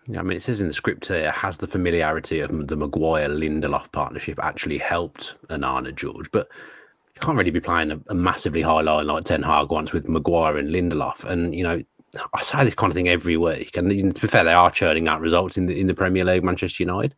[0.06, 3.28] Yeah, I mean, it says in the script here, has the familiarity of the Maguire
[3.28, 6.30] Lindelof partnership actually helped Onana George?
[6.32, 6.48] But
[7.14, 10.08] you can't really be playing a, a, massively high line like Ten Hag once with
[10.08, 11.24] Maguire and Lindelof.
[11.24, 11.82] And, you know,
[12.34, 13.76] I say this kind of thing every week.
[13.76, 16.44] And to be fair, they are churning out results in the, in the Premier League,
[16.44, 17.14] Manchester United.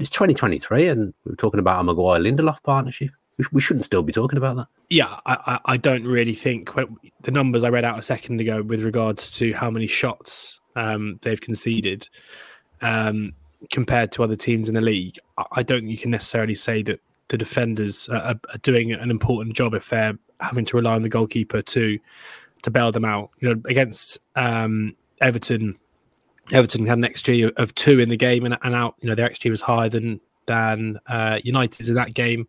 [0.00, 3.10] But it's 2023 and we're talking about a Maguire Lindelof partnership.
[3.36, 4.66] We, we shouldn't still be talking about that.
[4.88, 6.70] Yeah, I, I don't really think
[7.20, 11.18] the numbers I read out a second ago with regards to how many shots um,
[11.20, 12.08] they've conceded
[12.80, 13.34] um,
[13.72, 15.18] compared to other teams in the league.
[15.52, 19.54] I don't think you can necessarily say that the defenders are, are, doing an important
[19.54, 21.98] job if they're having to rely on the goalkeeper to
[22.62, 23.32] to bail them out.
[23.40, 25.78] You know, against um, Everton,
[26.52, 28.94] Everton had an XG of two in the game and, and out.
[29.00, 32.48] You know, their XG was higher than than uh, United's in that game.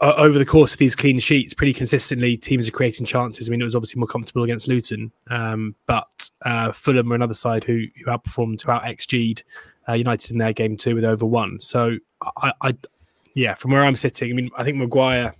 [0.00, 3.48] Uh, over the course of these clean sheets, pretty consistently, teams are creating chances.
[3.48, 7.34] I mean, it was obviously more comfortable against Luton, um, but uh, Fulham were another
[7.34, 9.44] side who who outperformed, who out XG'd
[9.88, 11.60] uh, United in their game too with over one.
[11.60, 11.96] So,
[12.36, 12.76] I, I,
[13.34, 15.34] yeah, from where I'm sitting, I mean, I think Maguire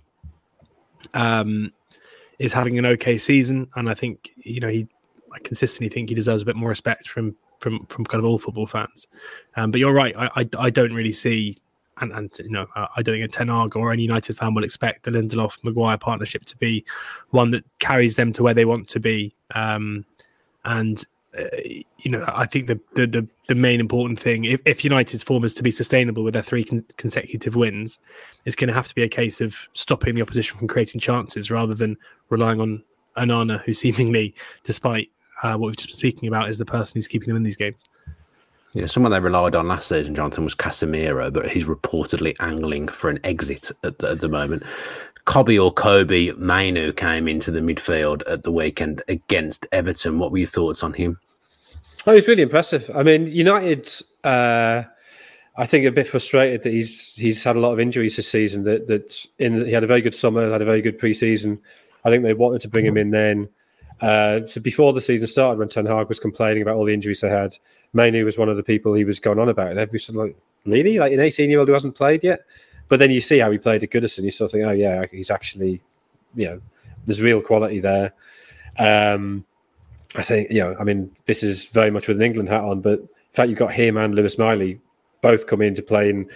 [1.13, 1.71] um,
[2.39, 4.87] is having an okay season, and I think you know he
[5.35, 8.39] I consistently think he deserves a bit more respect from from from kind of all
[8.39, 9.07] football fans.
[9.55, 10.15] Um, but you're right.
[10.17, 11.57] I, I, I don't really see
[12.01, 14.63] and, and you know, I don't think a Ten Hag or any United fan will
[14.63, 16.83] expect the Lindelof Maguire partnership to be
[17.29, 19.33] one that carries them to where they want to be.
[19.53, 20.05] Um,
[20.65, 21.05] and
[21.37, 21.45] uh,
[21.99, 25.43] you know, I think the, the, the the main important thing, if, if United's form
[25.43, 27.99] is to be sustainable with their three con- consecutive wins,
[28.45, 31.51] it's going to have to be a case of stopping the opposition from creating chances
[31.51, 31.95] rather than
[32.29, 32.83] relying on
[33.17, 34.33] Onana, who seemingly,
[34.63, 35.09] despite
[35.43, 37.57] uh, what we've just been speaking about, is the person who's keeping them in these
[37.57, 37.83] games.
[38.73, 43.09] Yeah, someone they relied on last season, Jonathan, was Casemiro, but he's reportedly angling for
[43.09, 44.63] an exit at the, at the moment.
[45.23, 50.19] Kobbie or Kobe Mainoo came into the midfield at the weekend against Everton.
[50.19, 51.19] What were your thoughts on him?
[52.05, 52.91] Oh, he's really impressive.
[52.93, 53.89] I mean, United.
[54.23, 54.83] Uh,
[55.57, 58.63] I think a bit frustrated that he's he's had a lot of injuries this season.
[58.65, 61.59] That that in he had a very good summer, had a very good preseason.
[62.03, 63.49] I think they wanted to bring him in then.
[64.01, 67.21] Uh, so before the season started, when Ten Hag was complaining about all the injuries
[67.21, 67.57] they had,
[67.93, 69.69] Mainoo was one of the people he was going on about.
[69.69, 70.35] And everybody was like,
[70.65, 70.99] really?
[70.99, 72.41] Like an 18 year old who hasn't played yet?
[72.87, 74.23] But then you see how he played at Goodison.
[74.23, 75.81] You sort of think, oh, yeah, he's actually,
[76.35, 76.61] you know,
[77.05, 78.13] there's real quality there.
[78.77, 79.45] Um,
[80.15, 82.81] I think, you know, I mean, this is very much with an England hat on,
[82.81, 84.79] but in fact, you've got him and Lewis Miley
[85.21, 86.29] both come into playing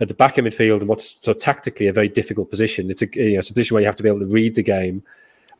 [0.00, 2.90] at the back of midfield and what's so tactically a very difficult position.
[2.90, 4.54] It's a, you know, it's a position where you have to be able to read
[4.54, 5.02] the game,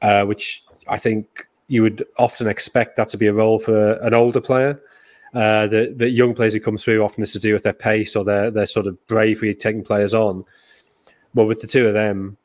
[0.00, 4.14] uh, which I think you would often expect that to be a role for an
[4.14, 4.80] older player.
[5.34, 8.16] Uh, the, the young players who come through often is to do with their pace
[8.16, 10.44] or their their sort of bravery taking players on.
[11.34, 12.38] Well, with the two of them,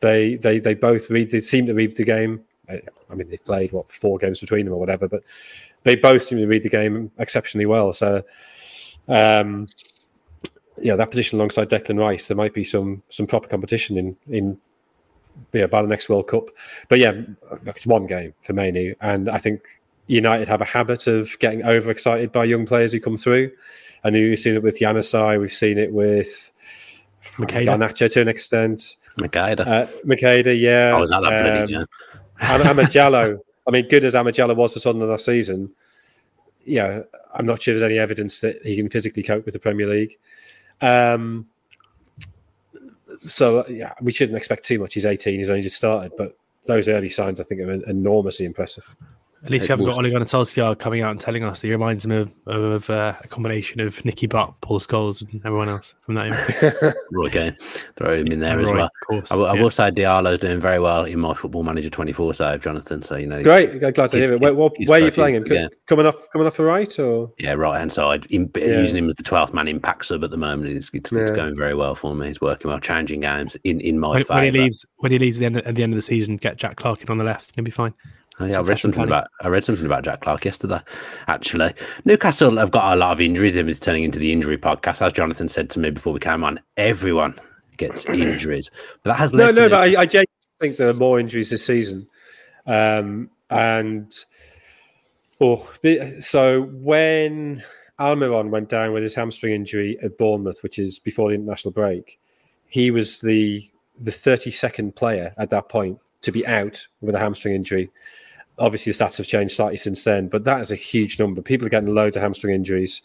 [0.00, 1.30] they they they both read.
[1.30, 2.42] They seem to read the game.
[2.68, 5.22] I mean, they've played what four games between them or whatever, but
[5.82, 7.92] they both seem to read the game exceptionally well.
[7.92, 8.22] So,
[9.08, 9.66] um,
[10.80, 14.58] yeah, that position alongside Declan Rice, there might be some some proper competition in in
[15.52, 16.44] yeah, by the next World Cup.
[16.88, 17.12] But yeah,
[17.66, 19.62] it's one game for Mainoo, and I think
[20.06, 23.50] United have a habit of getting overexcited by young players who come through.
[24.02, 26.52] And we've seen it with Januzaj, we've seen it with
[27.36, 28.96] Garnacho to an extent.
[29.18, 29.60] Macheda.
[29.60, 30.94] Uh, Macheda, yeah.
[30.96, 31.84] I was at that um, yeah.
[32.40, 35.70] and I mean, good as Amad Diallo was for Sunderland last season,
[36.64, 37.02] yeah,
[37.34, 40.18] I'm not sure there's any evidence that he can physically cope with the Premier League.
[40.80, 41.46] Um,
[43.26, 44.94] so uh, yeah, we shouldn't expect too much.
[44.94, 48.84] He's 18; he's only just started, but those early signs, I think, are enormously impressive.
[49.42, 51.72] At least we haven't got Ole Gunnar Solskjaer coming out and telling us that he
[51.72, 55.94] reminds him of, of uh, a combination of Nicky Butt, Paul Scholes, and everyone else
[56.02, 56.94] from that.
[57.10, 57.56] Roy Keane,
[57.96, 58.90] throw him in there Roy, as well.
[59.06, 59.52] Course, I, will, yeah.
[59.52, 63.02] I will say Diallo's doing very well in my Football Manager 24 save, Jonathan.
[63.02, 64.40] So you know, great, glad to hear it.
[64.40, 65.46] Where, where, where are you playing him?
[65.46, 65.68] Yeah.
[65.86, 68.26] Coming off, coming off the right, or yeah, right hand side.
[68.30, 68.80] In, yeah.
[68.80, 70.70] Using him as the 12th man in impact sub at the moment.
[70.70, 72.28] It's, it's, it's, going very well for me.
[72.28, 74.34] He's working well, changing games in in my when, favour.
[74.34, 76.36] When he leaves, when he leaves at the end, at the end of the season,
[76.36, 77.52] get Jack Clarke in on the left.
[77.54, 77.94] He'll be fine.
[78.40, 80.80] Yeah, I read something about I read something about Jack Clarke yesterday.
[81.28, 81.74] Actually,
[82.04, 83.56] Newcastle have got a lot of injuries.
[83.56, 86.60] It's turning into the injury podcast, as Jonathan said to me before we came on.
[86.76, 87.38] Everyone
[87.76, 88.70] gets injuries,
[89.02, 89.68] but that has led no, no.
[89.68, 89.70] The...
[89.70, 90.26] But I, I genuinely
[90.60, 92.06] think there are more injuries this season,
[92.66, 94.14] um, and
[95.40, 97.62] oh, the, so when
[97.98, 102.18] Almiron went down with his hamstring injury at Bournemouth, which is before the international break,
[102.68, 103.68] he was the
[103.98, 107.90] the 32nd player at that point to be out with a hamstring injury
[108.60, 111.42] obviously the stats have changed slightly since then, but that is a huge number.
[111.42, 113.02] People are getting loads of hamstring injuries.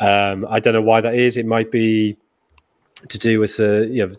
[0.00, 1.36] Um, I don't know why that is.
[1.36, 2.16] It might be
[3.08, 4.14] to do with the you know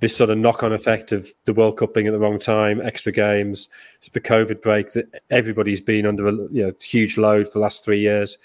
[0.00, 3.12] this sort of knock-on effect of the World Cup being at the wrong time, extra
[3.12, 3.68] games,
[4.12, 7.84] the COVID break that everybody's been under a you know, huge load for the last
[7.84, 8.38] three years.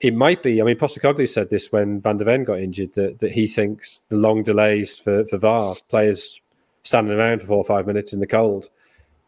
[0.00, 0.60] It might be.
[0.60, 4.02] I mean, Postecoglou said this when Van der Ven got injured that, that he thinks
[4.10, 6.42] the long delays for for VAR players
[6.82, 8.68] standing around for four or five minutes in the cold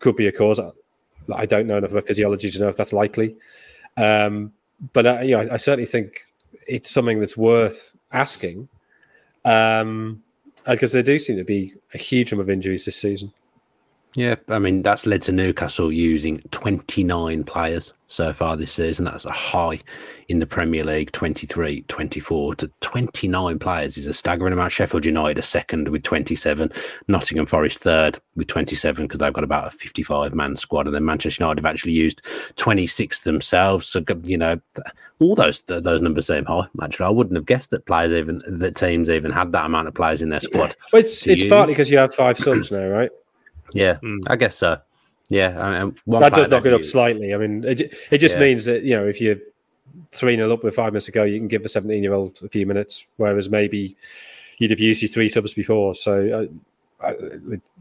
[0.01, 0.61] could be a cause.
[1.33, 3.37] I don't know enough about physiology to know if that's likely.
[3.97, 4.53] Um,
[4.93, 6.27] but uh, you know, I, I, certainly think
[6.67, 8.69] it's something that's worth asking
[9.45, 10.23] um,
[10.67, 13.33] because there do seem to be a huge number of injuries this season.
[14.17, 19.07] Yeah, I mean that's led to Newcastle using 29 players so far this season.
[19.07, 19.81] That's a high
[20.29, 24.71] in the Premier League, 23, 24 to 29 players is a staggering amount.
[24.71, 26.71] Sheffield United a second with 27,
[27.09, 31.05] Nottingham Forest third with 27 because they've got about a 55 man squad, and then
[31.05, 32.23] Manchester United have actually used
[32.55, 33.89] 26 themselves.
[33.89, 34.61] So you know,
[35.19, 36.69] all those those numbers seem high.
[36.81, 39.95] Actually, I wouldn't have guessed that players even that teams even had that amount of
[39.95, 40.77] players in their squad.
[40.93, 41.51] Well, it's it's use.
[41.51, 43.11] partly because you have five subs now, right?
[43.75, 44.21] Yeah, mm.
[44.29, 44.81] I guess so.
[45.29, 47.35] Yeah, I mean, that does knock it up slightly.
[47.35, 48.41] I mean, it, it just yeah.
[48.43, 49.37] means that you know if you're
[50.13, 52.41] three 0 up with five minutes to go, you can give the seventeen year old
[52.43, 53.97] a few minutes, whereas maybe
[54.59, 55.95] you'd have used your three subs before.
[55.95, 56.49] So
[57.01, 57.15] uh, I,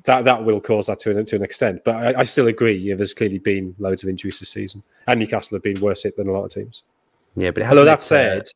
[0.05, 1.83] that that will cause that to an, to an extent.
[1.83, 2.77] But I, I still agree.
[2.77, 6.15] Yeah, there's clearly been loads of injuries this season, and Newcastle have been worse hit
[6.15, 6.83] than a lot of teams.
[7.35, 8.47] Yeah, but although that said,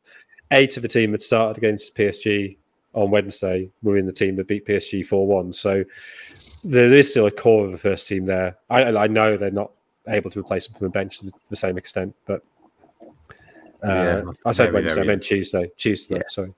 [0.51, 2.57] eight of the team that started against PSG
[2.93, 5.53] on Wednesday were in the team that beat PSG 4 1.
[5.53, 5.83] So
[6.69, 8.57] there is still a core of the first team there.
[8.69, 9.71] I, I know they're not
[10.07, 12.43] able to replace them from the bench to the same extent, but
[13.83, 15.69] uh, yeah, I said Wednesday, very, I meant Tuesday.
[15.77, 16.23] Tuesday, yeah.
[16.27, 16.53] sorry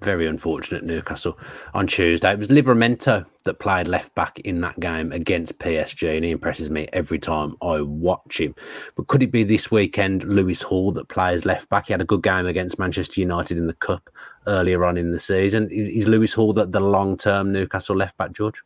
[0.00, 1.38] very unfortunate Newcastle
[1.74, 2.32] on Tuesday.
[2.32, 6.70] It was Livramento that played left back in that game against PSG, and he impresses
[6.70, 8.54] me every time I watch him.
[8.94, 11.86] But could it be this weekend Lewis Hall that plays left back?
[11.86, 14.10] He had a good game against Manchester United in the Cup
[14.46, 15.68] earlier on in the season.
[15.70, 18.62] Is Lewis Hall the, the long term Newcastle left back, George?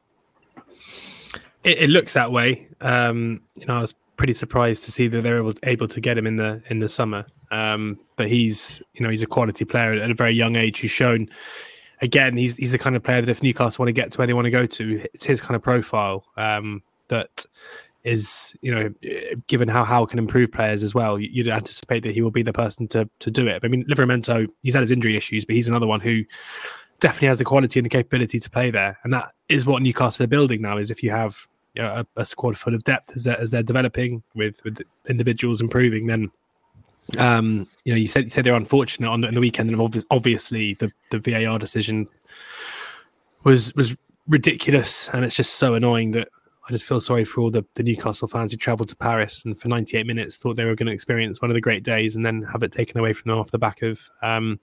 [1.65, 2.69] It, it looks that way.
[2.81, 6.19] Um, you know, I was pretty surprised to see that they were able to, get
[6.19, 7.25] him in the in the summer.
[7.51, 10.91] Um, but he's you know he's a quality player at a very young age who's
[10.91, 11.29] shown
[12.03, 14.27] again he's he's the kind of player that if Newcastle want to get to where
[14.27, 17.45] they want to go to, it's his kind of profile um, that
[18.05, 18.93] is you know
[19.47, 22.53] given how how can improve players as well you'd anticipate that he will be the
[22.53, 25.69] person to to do it i mean livramento he's had his injury issues but he's
[25.69, 26.25] another one who
[27.01, 28.99] definitely has the quality and the capability to play there.
[29.05, 31.39] And that is what newcastle are building now is if you have
[31.75, 34.83] you know, a, a, squad full of depth as they're, as they're developing with with
[35.09, 36.31] individuals improving then
[37.19, 40.05] um, you know, you said you said they're unfortunate on the, on the weekend, and
[40.11, 42.09] obviously the the VAR decision
[43.45, 43.97] was was
[44.29, 46.29] ridiculous, and it's just so annoying that
[46.69, 49.59] I just feel sorry for all the, the Newcastle fans who travelled to Paris and
[49.59, 52.25] for 98 minutes thought they were going to experience one of the great days, and
[52.25, 54.61] then have it taken away from them off the back of um,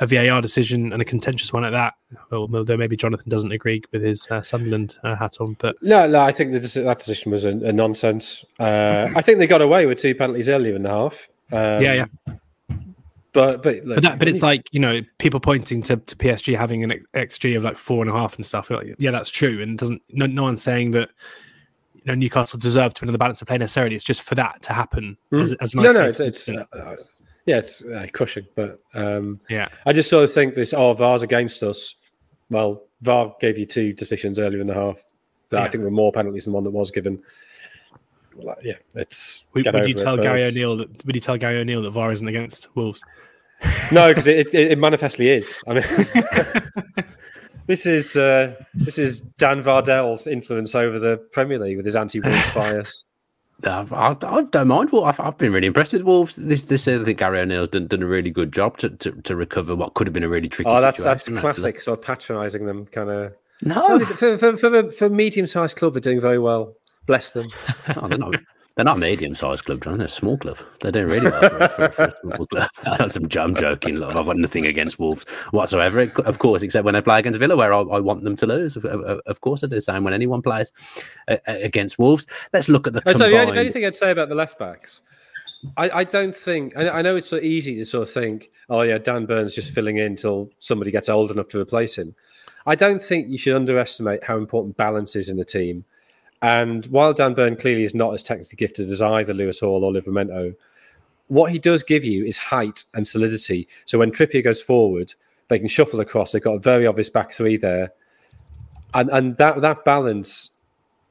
[0.00, 1.94] a VAR decision and a contentious one at that.
[2.32, 6.20] Although maybe Jonathan doesn't agree with his uh, Sunderland uh, hat on, but no, no,
[6.20, 8.44] I think that that decision was a, a nonsense.
[8.58, 11.28] Uh, I think they got away with two penalties earlier in the half.
[11.50, 12.34] Um, yeah, yeah.
[13.32, 16.56] But but look, but, that, but it's like you know people pointing to, to PSG
[16.56, 18.70] having an xG of like four and a half and stuff.
[18.70, 21.10] Like, yeah, that's true, and doesn't no, no one's saying that
[21.94, 23.94] you know Newcastle deserved to win the balance of play necessarily.
[23.94, 25.18] It's just for that to happen.
[25.30, 25.42] Mm.
[25.42, 26.64] As, as no, no, it's, it's uh,
[27.48, 28.46] yeah, it's uh, crushing.
[28.54, 30.74] But um, yeah, I just sort of think this.
[30.74, 31.94] Oh, VAR's against us.
[32.50, 35.02] Well, VAR gave you two decisions earlier in the half
[35.48, 35.64] that yeah.
[35.64, 37.22] I think were more penalties than one that was given.
[38.34, 39.44] Like, yeah, it's.
[39.54, 41.04] Would, would you tell it, Gary O'Neill that?
[41.06, 43.02] Would you tell Gary O'Neill that VAR isn't against Wolves?
[43.92, 45.58] no, because it, it, it, manifestly is.
[45.66, 45.84] I mean,
[47.66, 52.50] this is uh, this is Dan Bardell's influence over the Premier League with his anti-Wolves
[52.54, 53.04] bias.
[53.64, 54.92] I've, I, I, don't mind.
[54.92, 56.36] Well, I've, I've, been really impressed with Wolves.
[56.36, 59.34] This, this I think Gary O'Neill's done, done a really good job to, to, to
[59.34, 60.70] recover what could have been a really tricky.
[60.70, 61.44] Oh, that's that's classic.
[61.44, 61.80] Actually.
[61.80, 63.32] Sort of patronising them, kind of.
[63.62, 66.74] No, for, for, for, for a medium-sized club, they're doing very well.
[67.06, 67.48] Bless them.
[67.96, 68.36] oh, they're not.
[68.78, 69.98] They're not medium-sized club, John.
[69.98, 70.56] They're a small club.
[70.78, 72.68] They're doing really well for, for, for a small club.
[72.86, 73.96] I'm, joking.
[73.96, 76.02] Look, I've got nothing against Wolves whatsoever.
[76.02, 78.76] Of course, except when they play against Villa, where I, I want them to lose.
[78.76, 80.70] Of, of, of, course, I do the same when anyone plays
[81.26, 82.28] uh, uh against Wolves.
[82.52, 83.00] Let's look at the.
[83.00, 83.18] Combined...
[83.18, 85.02] So the only, thing I'd say about the left backs,
[85.76, 86.76] I, I don't think.
[86.76, 89.72] I, I know it's so easy to sort of think, oh yeah, Dan Burn's just
[89.72, 92.14] filling in until somebody gets old enough to replace him.
[92.64, 95.84] I don't think you should underestimate how important balance is in a team
[96.42, 99.92] and while Dan Burn clearly is not as technically gifted as either Lewis Hall or
[99.92, 100.54] Livramento,
[101.26, 103.68] what he does give you is height and solidity.
[103.84, 105.14] So when Trippier goes forward,
[105.48, 106.32] they can shuffle across.
[106.32, 107.92] They've got a very obvious back three there,
[108.94, 110.50] and and that that balance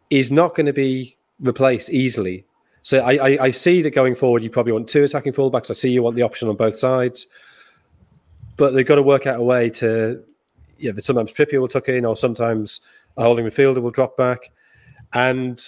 [0.09, 2.45] is not going to be replaced easily.
[2.81, 5.69] So I, I, I see that going forward, you probably want two attacking fullbacks.
[5.69, 7.27] I see you want the option on both sides,
[8.55, 10.23] but they've got to work out a way to.
[10.79, 12.81] Yeah, sometimes Trippier will tuck in, or sometimes
[13.17, 14.51] a holding midfielder will drop back.
[15.13, 15.65] And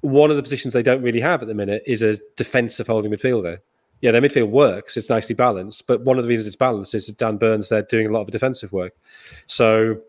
[0.00, 3.12] one of the positions they don't really have at the minute is a defensive holding
[3.12, 3.58] midfielder.
[4.00, 5.86] Yeah, their midfield works; it's nicely balanced.
[5.86, 8.22] But one of the reasons it's balanced is that Dan Burns they're doing a lot
[8.22, 8.94] of defensive work.
[9.46, 10.00] So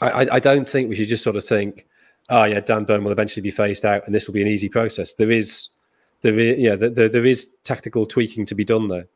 [0.00, 1.86] I, I don't think we should just sort of think,
[2.28, 4.68] oh yeah, Dan Burn will eventually be phased out, and this will be an easy
[4.68, 5.12] process.
[5.14, 5.68] There is,
[6.22, 9.06] there is, yeah, there, there is tactical tweaking to be done there.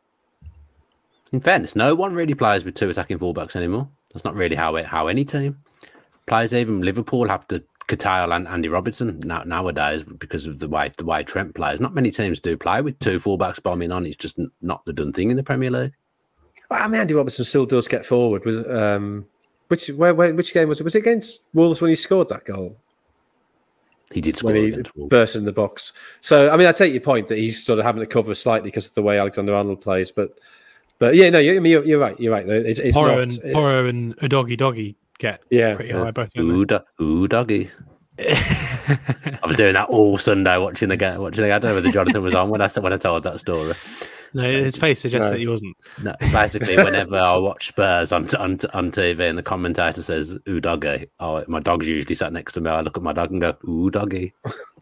[1.32, 3.88] In fairness, no one really plays with two attacking fullbacks anymore.
[4.12, 5.58] That's not really how it, how any team
[6.26, 6.54] plays.
[6.54, 11.04] Even Liverpool have to curtail and Andy Robertson now, nowadays because of the way the
[11.04, 11.80] way Trent plays.
[11.80, 14.06] Not many teams do play with two fullbacks bombing on.
[14.06, 15.92] It's just not the done thing in the Premier League.
[16.70, 18.44] Well, I mean, Andy Robertson still does get forward.
[18.44, 19.26] Was um,
[19.68, 20.84] which where, where, which game was it?
[20.84, 22.76] Was it against Wolves when he scored that goal?
[24.12, 25.92] He did score when he burst in the box.
[26.20, 28.68] So I mean, I take your point that he's sort of having to cover slightly
[28.68, 30.38] because of the way Alexander Arnold plays, but.
[31.00, 32.18] But yeah, no, you, I mean, you're, you're right.
[32.20, 32.48] You're right.
[32.48, 36.30] It's, it's Porro not, and Porro and Udogie Doggy get yeah, pretty high both.
[36.38, 37.70] Ooh, do- ooh, doggy.
[38.18, 41.20] I was doing that all Sunday watching the game.
[41.20, 41.56] Watching the game.
[41.56, 43.74] I don't know whether Jonathan was on when I when I told that story.
[44.34, 45.30] No, um, his face suggests no.
[45.30, 45.76] that he wasn't.
[46.02, 50.60] No, basically, whenever I watch Spurs on, on on TV and the commentator says "ooh
[50.60, 52.70] doggy," oh, my dog's usually sat next to me.
[52.70, 54.34] I look at my dog and go "ooh doggy."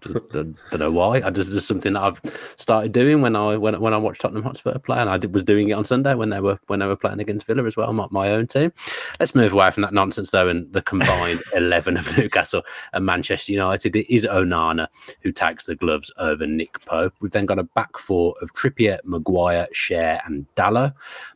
[0.03, 1.23] Don't know why.
[1.23, 2.21] I just just something that I've
[2.57, 5.45] started doing when I when when I watched Tottenham Hotspur play, and I did, was
[5.45, 7.93] doing it on Sunday when they were when they were playing against Villa as well,
[7.93, 8.73] my, my own team.
[9.21, 13.53] Let's move away from that nonsense though, and the combined eleven of Newcastle and Manchester
[13.53, 13.95] United.
[13.95, 14.89] It is Onana
[15.21, 17.15] who takes the gloves over Nick Pope.
[17.21, 20.95] We've then got a back four of Trippier, Maguire, Schär, and Dalot.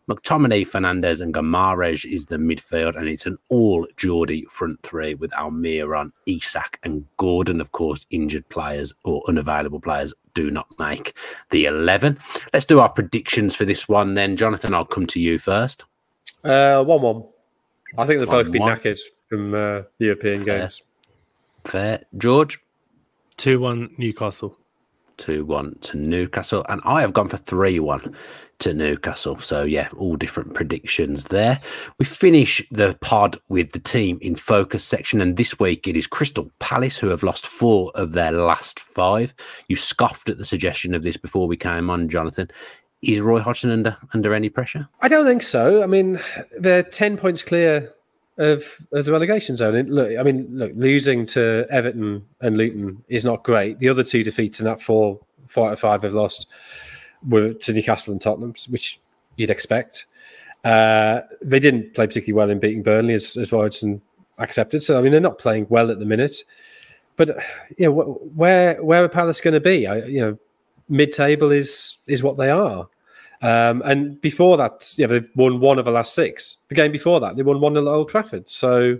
[0.09, 5.32] McTominay, Fernandez, and Guimaraes is the midfield, and it's an all Geordie front three with
[5.32, 7.61] Almiron, Isak, and Gordon.
[7.61, 11.16] Of course, injured players or unavailable players do not make
[11.50, 12.18] the 11.
[12.52, 14.36] Let's do our predictions for this one then.
[14.36, 15.84] Jonathan, I'll come to you first.
[16.44, 17.24] Uh, 1 1.
[17.98, 20.59] I think they'll both be knackered from uh, European Fair.
[20.61, 20.82] games.
[21.64, 22.04] Fair.
[22.16, 22.61] George?
[23.38, 24.57] 2 1 Newcastle.
[25.19, 26.64] 2 1 to Newcastle.
[26.69, 28.14] And I have gone for 3 1
[28.59, 29.37] to Newcastle.
[29.39, 31.61] So, yeah, all different predictions there.
[31.99, 35.21] We finish the pod with the team in focus section.
[35.21, 39.35] And this week it is Crystal Palace, who have lost four of their last five.
[39.69, 42.51] You scoffed at the suggestion of this before we came on, Jonathan.
[43.03, 44.89] Is Roy Hodgson under under any pressure?
[45.01, 45.83] I don't think so.
[45.83, 46.19] I mean,
[46.59, 47.93] they're 10 points clear
[48.39, 49.74] of, of the relegation zone.
[49.74, 53.78] And look, I mean, look, losing to Everton and Luton is not great.
[53.78, 56.47] The other two defeats in that four, four out of five have lost
[57.26, 59.01] were to Newcastle and Tottenham, which
[59.37, 60.07] you'd expect.
[60.64, 64.03] Uh, they didn't play particularly well in beating Burnley, as, as Robertson
[64.39, 64.82] accepted.
[64.82, 66.43] So, I mean, they're not playing well at the minute.
[67.16, 67.37] But
[67.78, 69.87] you know, wh- where where are Palace going to be?
[69.87, 70.39] I, you know,
[70.89, 72.89] mid-table is is what they are.
[73.43, 76.57] Um, and before that, yeah, they've won one of the last six.
[76.68, 78.49] The game before that, they won one at Old Trafford.
[78.49, 78.99] So,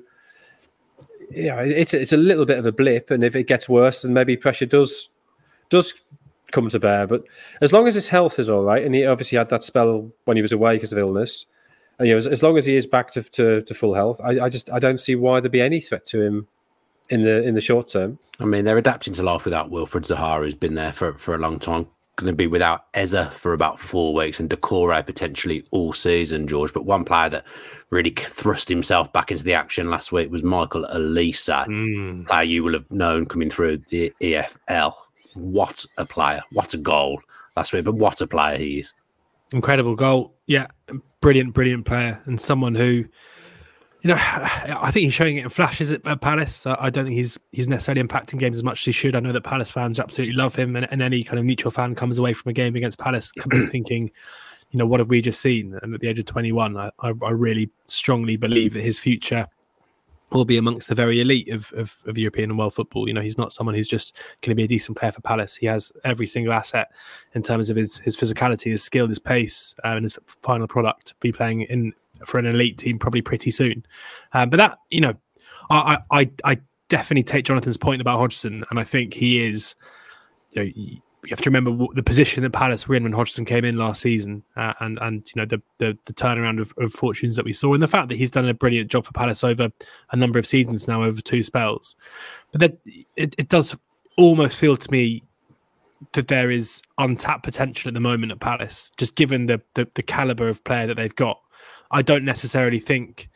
[1.31, 3.11] yeah, it's it's a little bit of a blip.
[3.11, 5.09] And if it gets worse, then maybe pressure does
[5.71, 5.95] does
[6.53, 7.07] come to bear.
[7.07, 7.25] But
[7.61, 10.37] as long as his health is all right, and he obviously had that spell when
[10.37, 11.47] he was away because of illness,
[11.99, 14.21] and, you know, as, as long as he is back to, to, to full health,
[14.23, 16.47] I, I just I don't see why there'd be any threat to him
[17.09, 18.19] in the in the short term.
[18.39, 21.39] I mean, they're adapting to life without Wilfred Zaha, who's been there for, for a
[21.39, 21.89] long time.
[22.17, 26.73] Going to be without Eze for about four weeks and Doucouré potentially all season, George.
[26.73, 27.45] But one player that
[27.91, 32.27] really thrust himself back into the action last week was Michael Olise, Mm.
[32.27, 34.95] player you will have known coming through the EFL.
[35.35, 36.41] What a player!
[36.53, 37.21] What a goal
[37.55, 37.85] last week!
[37.85, 38.95] But what a player he is.
[39.53, 40.35] Incredible goal.
[40.47, 40.69] Yeah,
[41.21, 43.05] brilliant, brilliant player, and someone who,
[44.07, 46.67] you know, I think he's showing it in flashes at, Palace.
[46.67, 49.17] I, I don't think he's he's necessarily impacting games as much as he should.
[49.17, 51.95] I know that Palace fans absolutely love him, and, and any kind of neutral fan
[51.95, 53.33] comes away from a game against Palace
[53.71, 54.11] thinking,
[54.71, 55.79] you know, what have we just seen?
[55.83, 59.49] And at the age of 21, I, I, I really strongly believe that his future
[60.31, 63.07] will be amongst the very elite of, of, of European and world football.
[63.07, 65.55] You know, he's not someone who's just going to be a decent player for Palace.
[65.55, 66.91] He has every single asset
[67.35, 71.07] in terms of his his physicality, his skill, his pace, uh, and his final product.
[71.09, 71.93] To be playing in
[72.25, 73.85] for an elite team probably pretty soon.
[74.33, 75.15] Um, but that you know,
[75.71, 76.59] I, I I
[76.89, 79.75] definitely take Jonathan's point about Hodgson, and I think he is.
[80.51, 83.65] You know, you have to remember the position that Palace were in when Hodgson came
[83.65, 87.37] in last season, uh, and and you know the the, the turnaround of, of fortunes
[87.37, 89.71] that we saw, and the fact that he's done a brilliant job for Palace over
[90.13, 91.97] a number of seasons now, over two spells.
[92.53, 92.79] But that
[93.17, 93.77] it, it does
[94.17, 95.25] almost feel to me
[96.13, 100.03] that there is untapped potential at the moment at Palace, just given the, the the
[100.03, 101.41] caliber of player that they've got.
[101.91, 103.29] I don't necessarily think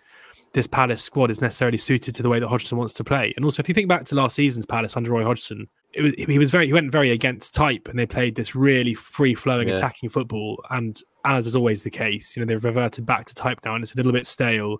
[0.53, 3.33] this Palace squad is necessarily suited to the way that Hodgson wants to play.
[3.37, 6.13] And also, if you think back to last season's Palace under Roy Hodgson, it was,
[6.19, 9.69] he was very he went very against type, and they played this really free flowing
[9.69, 9.75] Yeah.
[9.75, 10.63] attacking football.
[10.71, 13.83] And as is always the case, you know they've reverted back to type now, and
[13.83, 14.79] it's a little bit stale.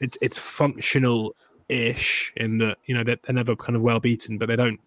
[0.00, 1.34] It's it's functional
[1.68, 4.80] ish in that you know they're, they're never kind of well beaten, but they don't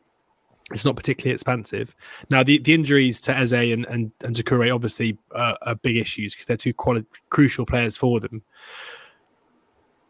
[0.71, 1.95] it's not particularly expansive.
[2.29, 6.33] Now, the, the injuries to Eze and and, and Doucouré obviously uh, are big issues
[6.33, 8.43] because they're two quali- crucial players for them.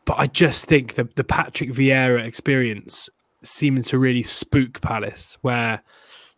[0.06, 3.10] But I just think that the Patrick Vieira experience
[3.44, 5.82] seemed to really spook Palace, where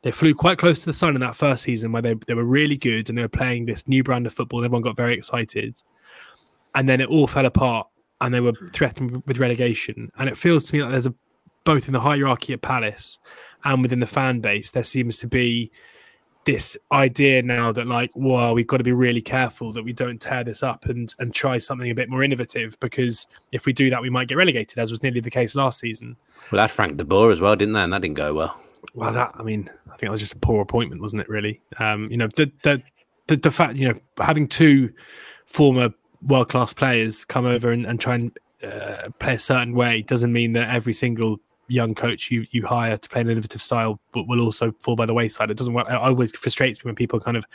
[0.02, 2.44] they flew quite close to the sun in that first season, where they, they were
[2.44, 5.14] really good and they were playing this new brand of football, and everyone got very
[5.16, 5.82] excited.
[6.76, 7.88] And then it all fell apart,
[8.20, 10.12] and they were threatened with relegation.
[10.18, 11.16] And it feels to me like there's a
[11.64, 13.20] both in the hierarchy at Palace
[13.64, 15.72] and within the fan base, there seems to be
[16.46, 20.20] this idea now that like, well, we've got to be really careful that we don't
[20.20, 23.90] tear this up and and try something a bit more innovative because if we do
[23.90, 26.18] that, we might get relegated, as was nearly the case last season.
[26.52, 27.82] Well, had Frank de Boer as well, didn't they?
[27.82, 28.60] And that didn't go well.
[28.96, 31.30] Well, that I mean, I think that was just a poor appointment, wasn't it?
[31.30, 32.82] Really, um, you know, the the
[33.28, 34.92] the, the fact you know having two
[35.46, 35.94] former
[36.24, 40.32] world class players come over and, and try and uh, play a certain way doesn't
[40.32, 41.40] mean that every single
[41.72, 45.06] young coach you you hire to play an innovative style but will also fall by
[45.06, 45.50] the wayside.
[45.50, 45.76] It doesn't.
[45.76, 47.46] It always frustrates me when people kind of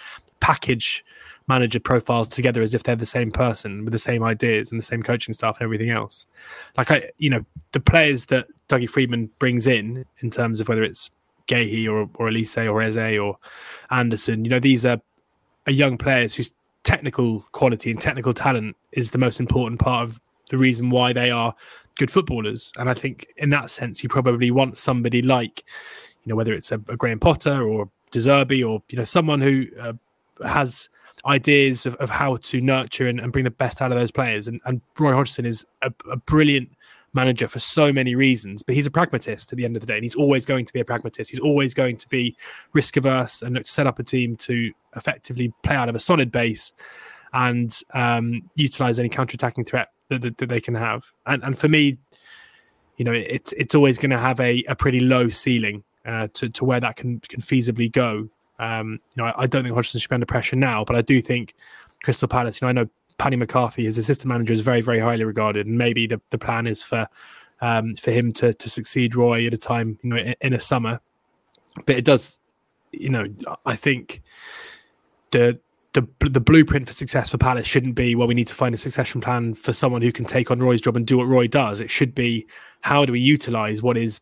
[0.40, 1.04] package
[1.48, 4.84] manager profiles together as if they're the same person with the same ideas and the
[4.84, 6.26] same coaching staff and everything else.
[6.76, 10.82] Like I, you know, the players that Dougie Freedman brings in, in terms of whether
[10.82, 11.10] it's
[11.46, 13.38] Guéhi or or Olise or Eze or
[13.90, 14.44] Anderson.
[14.44, 15.00] You know, these are,
[15.66, 16.50] are young players whose
[16.84, 21.30] technical quality and technical talent is the most important part of the reason why they
[21.30, 21.54] are
[21.96, 22.72] good footballers.
[22.78, 25.64] And I think in that sense, you probably want somebody like,
[26.24, 29.40] you know, whether it's a, a Graham Potter or De Zerbi or you know someone
[29.40, 29.92] who uh,
[30.46, 30.88] has
[31.24, 34.46] ideas of, of how to nurture and, and, bring the best out of those players.
[34.48, 36.70] And, and Roy Hodgson is a, a, brilliant
[37.14, 39.94] manager for so many reasons, but he's a pragmatist at the end of the day,
[39.94, 41.30] and he's always going to be a pragmatist.
[41.30, 42.36] He's always going to be
[42.74, 46.00] risk averse and look to set up a team to effectively play out of a
[46.00, 46.72] solid base
[47.32, 51.04] and um, utilize any counter-attacking threat that, that, that, they can have.
[51.26, 51.98] And, and for me,
[52.96, 56.48] you know, it's it's always going to have a, a pretty low ceiling uh, to
[56.48, 58.28] to where that can can feasibly go.
[58.58, 61.02] Um, you know, I, I, don't think Hodgson should be under pressure now, but I
[61.02, 61.54] do think
[62.02, 62.60] Crystal Palace.
[62.60, 62.88] You know, I know
[63.18, 66.66] Paddy McCarthy, his assistant manager, is very very highly regarded, and maybe the, the plan
[66.66, 67.06] is for
[67.60, 70.60] um, for him to to succeed Roy at a time, you know, in, in a
[70.60, 71.00] summer.
[71.84, 72.38] But it does,
[72.92, 73.26] you know,
[73.66, 74.22] I think
[75.32, 75.60] the
[75.96, 78.78] the the blueprint for success for Palace shouldn't be well we need to find a
[78.78, 81.80] succession plan for someone who can take on Roy's job and do what Roy does.
[81.80, 82.46] It should be
[82.82, 84.20] how do we utilize what is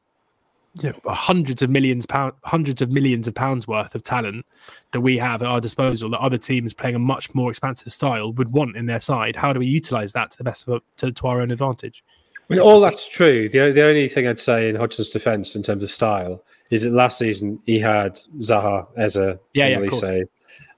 [0.81, 4.47] you know, hundreds of millions pound hundreds of millions of pounds worth of talent
[4.93, 8.33] that we have at our disposal that other teams playing a much more expansive style
[8.33, 9.35] would want in their side.
[9.35, 12.05] How do we utilize that to the best of to, to our own advantage?
[12.49, 13.49] I mean, all that's true.
[13.49, 16.93] The, the only thing I'd say in Hodgson's defence in terms of style is that
[16.93, 20.25] last season he had Zaha, as a yeah, yeah,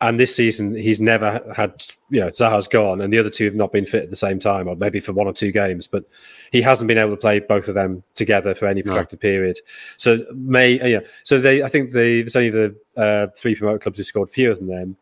[0.01, 3.55] and this season, he's never had, you know, Zaha's gone, and the other two have
[3.55, 5.87] not been fit at the same time, or maybe for one or two games.
[5.87, 6.05] But
[6.53, 9.21] he hasn't been able to play both of them together for any protracted no.
[9.21, 9.59] period.
[9.97, 11.01] So may, uh, yeah.
[11.25, 14.55] So they, I think they, there's only the uh, three promoted clubs who scored fewer
[14.55, 14.97] than them.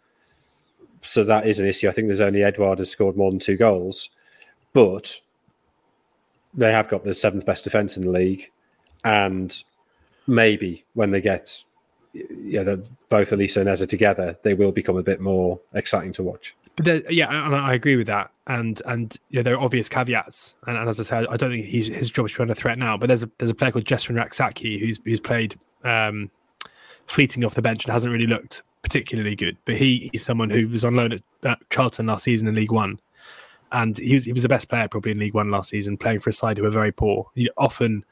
[1.02, 1.88] So that is an issue.
[1.88, 4.10] I think there's only Edouard has scored more than two goals,
[4.72, 5.20] but
[6.54, 8.50] they have got the seventh best defense in the league,
[9.04, 9.62] and
[10.26, 11.64] maybe when they get
[12.14, 12.76] yeah,
[13.08, 16.54] both Olise and Eze together, they will become a bit more exciting to watch.
[16.76, 18.30] But yeah, and I agree with that.
[18.46, 20.56] And and yeah, there are obvious caveats.
[20.66, 22.96] And, and as I said, I don't think his job should be under threat now.
[22.96, 26.30] But there's a there's a player called Jesurun Rak-Sakyi who's who's played um,
[27.06, 29.56] fleetingly off the bench and hasn't really looked particularly good.
[29.64, 32.72] But he he's someone who was on loan at, at Charlton last season in League
[32.72, 32.98] One,
[33.70, 36.20] and he was he was the best player probably in League One last season, playing
[36.20, 37.30] for a side who were very poor.
[37.34, 38.04] He often.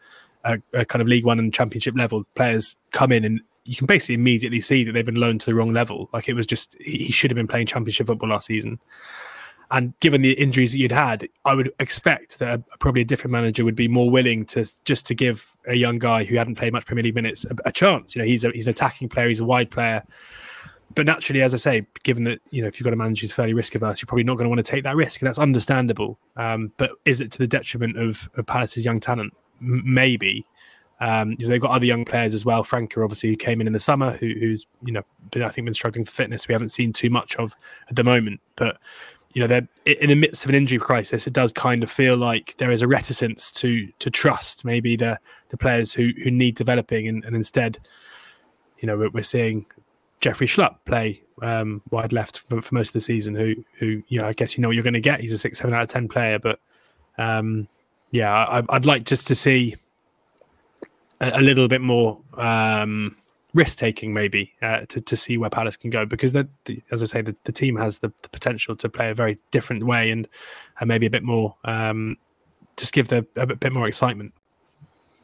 [0.44, 4.16] Uh, kind of League One and Championship level players come in and you can basically
[4.16, 6.08] immediately see that they've been loaned to the wrong level.
[6.12, 8.78] Like it was just he should have been playing championship football last season.
[9.70, 13.32] And given the injuries that you'd had, I would expect that a, probably a different
[13.32, 16.74] manager would be more willing to just to give a young guy who hadn't played
[16.74, 18.14] much Premier League minutes a, a chance.
[18.14, 20.04] You know, he's a, he's an attacking player, he's a wide player.
[20.94, 23.32] But naturally, as I say, given that you know if you've got a manager who's
[23.32, 25.38] fairly risk averse, you're probably not going to want to take that risk, and that's
[25.38, 26.18] understandable.
[26.36, 29.32] Um, but is it to the detriment of, of Palace's young talent?
[29.62, 30.44] M- maybe.
[31.02, 32.62] Um, they've got other young players as well.
[32.62, 35.64] Franca, obviously, who came in in the summer, who, who's you know, been, I think,
[35.64, 36.46] been struggling for fitness.
[36.46, 37.56] We haven't seen too much of
[37.90, 38.78] at the moment, but
[39.32, 41.26] you know, they're in the midst of an injury crisis.
[41.26, 45.18] It does kind of feel like there is a reticence to to trust maybe the
[45.48, 47.80] the players who who need developing, and, and instead,
[48.78, 49.66] you know, we're, we're seeing
[50.20, 53.34] Jeffrey Schlupp play um, wide left for, for, most of the season.
[53.34, 55.20] Who who you know, I guess you know what you're going to get.
[55.20, 56.60] He's a six, seven out of ten player, but
[57.18, 57.66] um,
[58.12, 59.74] yeah, I, I'd like just to see
[61.22, 63.16] a, little bit more um,
[63.54, 66.04] risk taking, maybe uh, to to see where Palace can go.
[66.04, 66.48] Because the
[66.90, 69.84] as I say, the, the team has the, the, potential to play a very different
[69.84, 70.28] way and
[70.80, 72.16] and maybe a bit more um,
[72.76, 74.32] just give the a bit more excitement.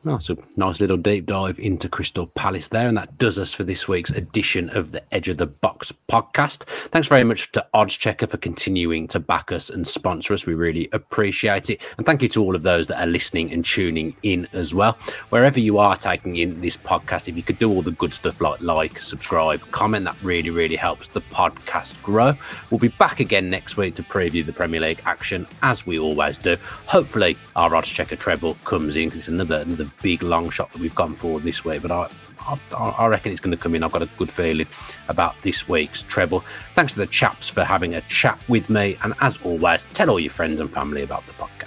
[0.08, 2.88] That's a nice little deep dive into Crystal Palace there.
[2.88, 6.64] And that does us for this week's edition of the Edge of the Box podcast.
[6.64, 10.46] Thanks very much to Oddschecker for continuing to back us and sponsor us.
[10.46, 11.82] We really appreciate it.
[11.96, 14.92] And thank you to all of those that are listening and tuning in as well.
[15.30, 18.40] Wherever you are taking in this podcast, if you could do all the good stuff
[18.40, 22.32] like like, subscribe, comment, that really, really helps the podcast grow.
[22.70, 26.38] We'll be back again next week to preview the Premier League action as we always
[26.38, 26.56] do.
[26.86, 29.08] Hopefully, our Oddschecker treble comes in.
[29.08, 32.08] It's another, another big long shot that we've gone for this way, but I,
[32.46, 33.82] I, I reckon it's going to come in.
[33.82, 34.66] I've got a good feeling
[35.08, 36.40] about this week's treble.
[36.74, 40.20] Thanks to the chaps for having a chat with me, and as always, tell all
[40.20, 41.57] your friends and family about the podcast.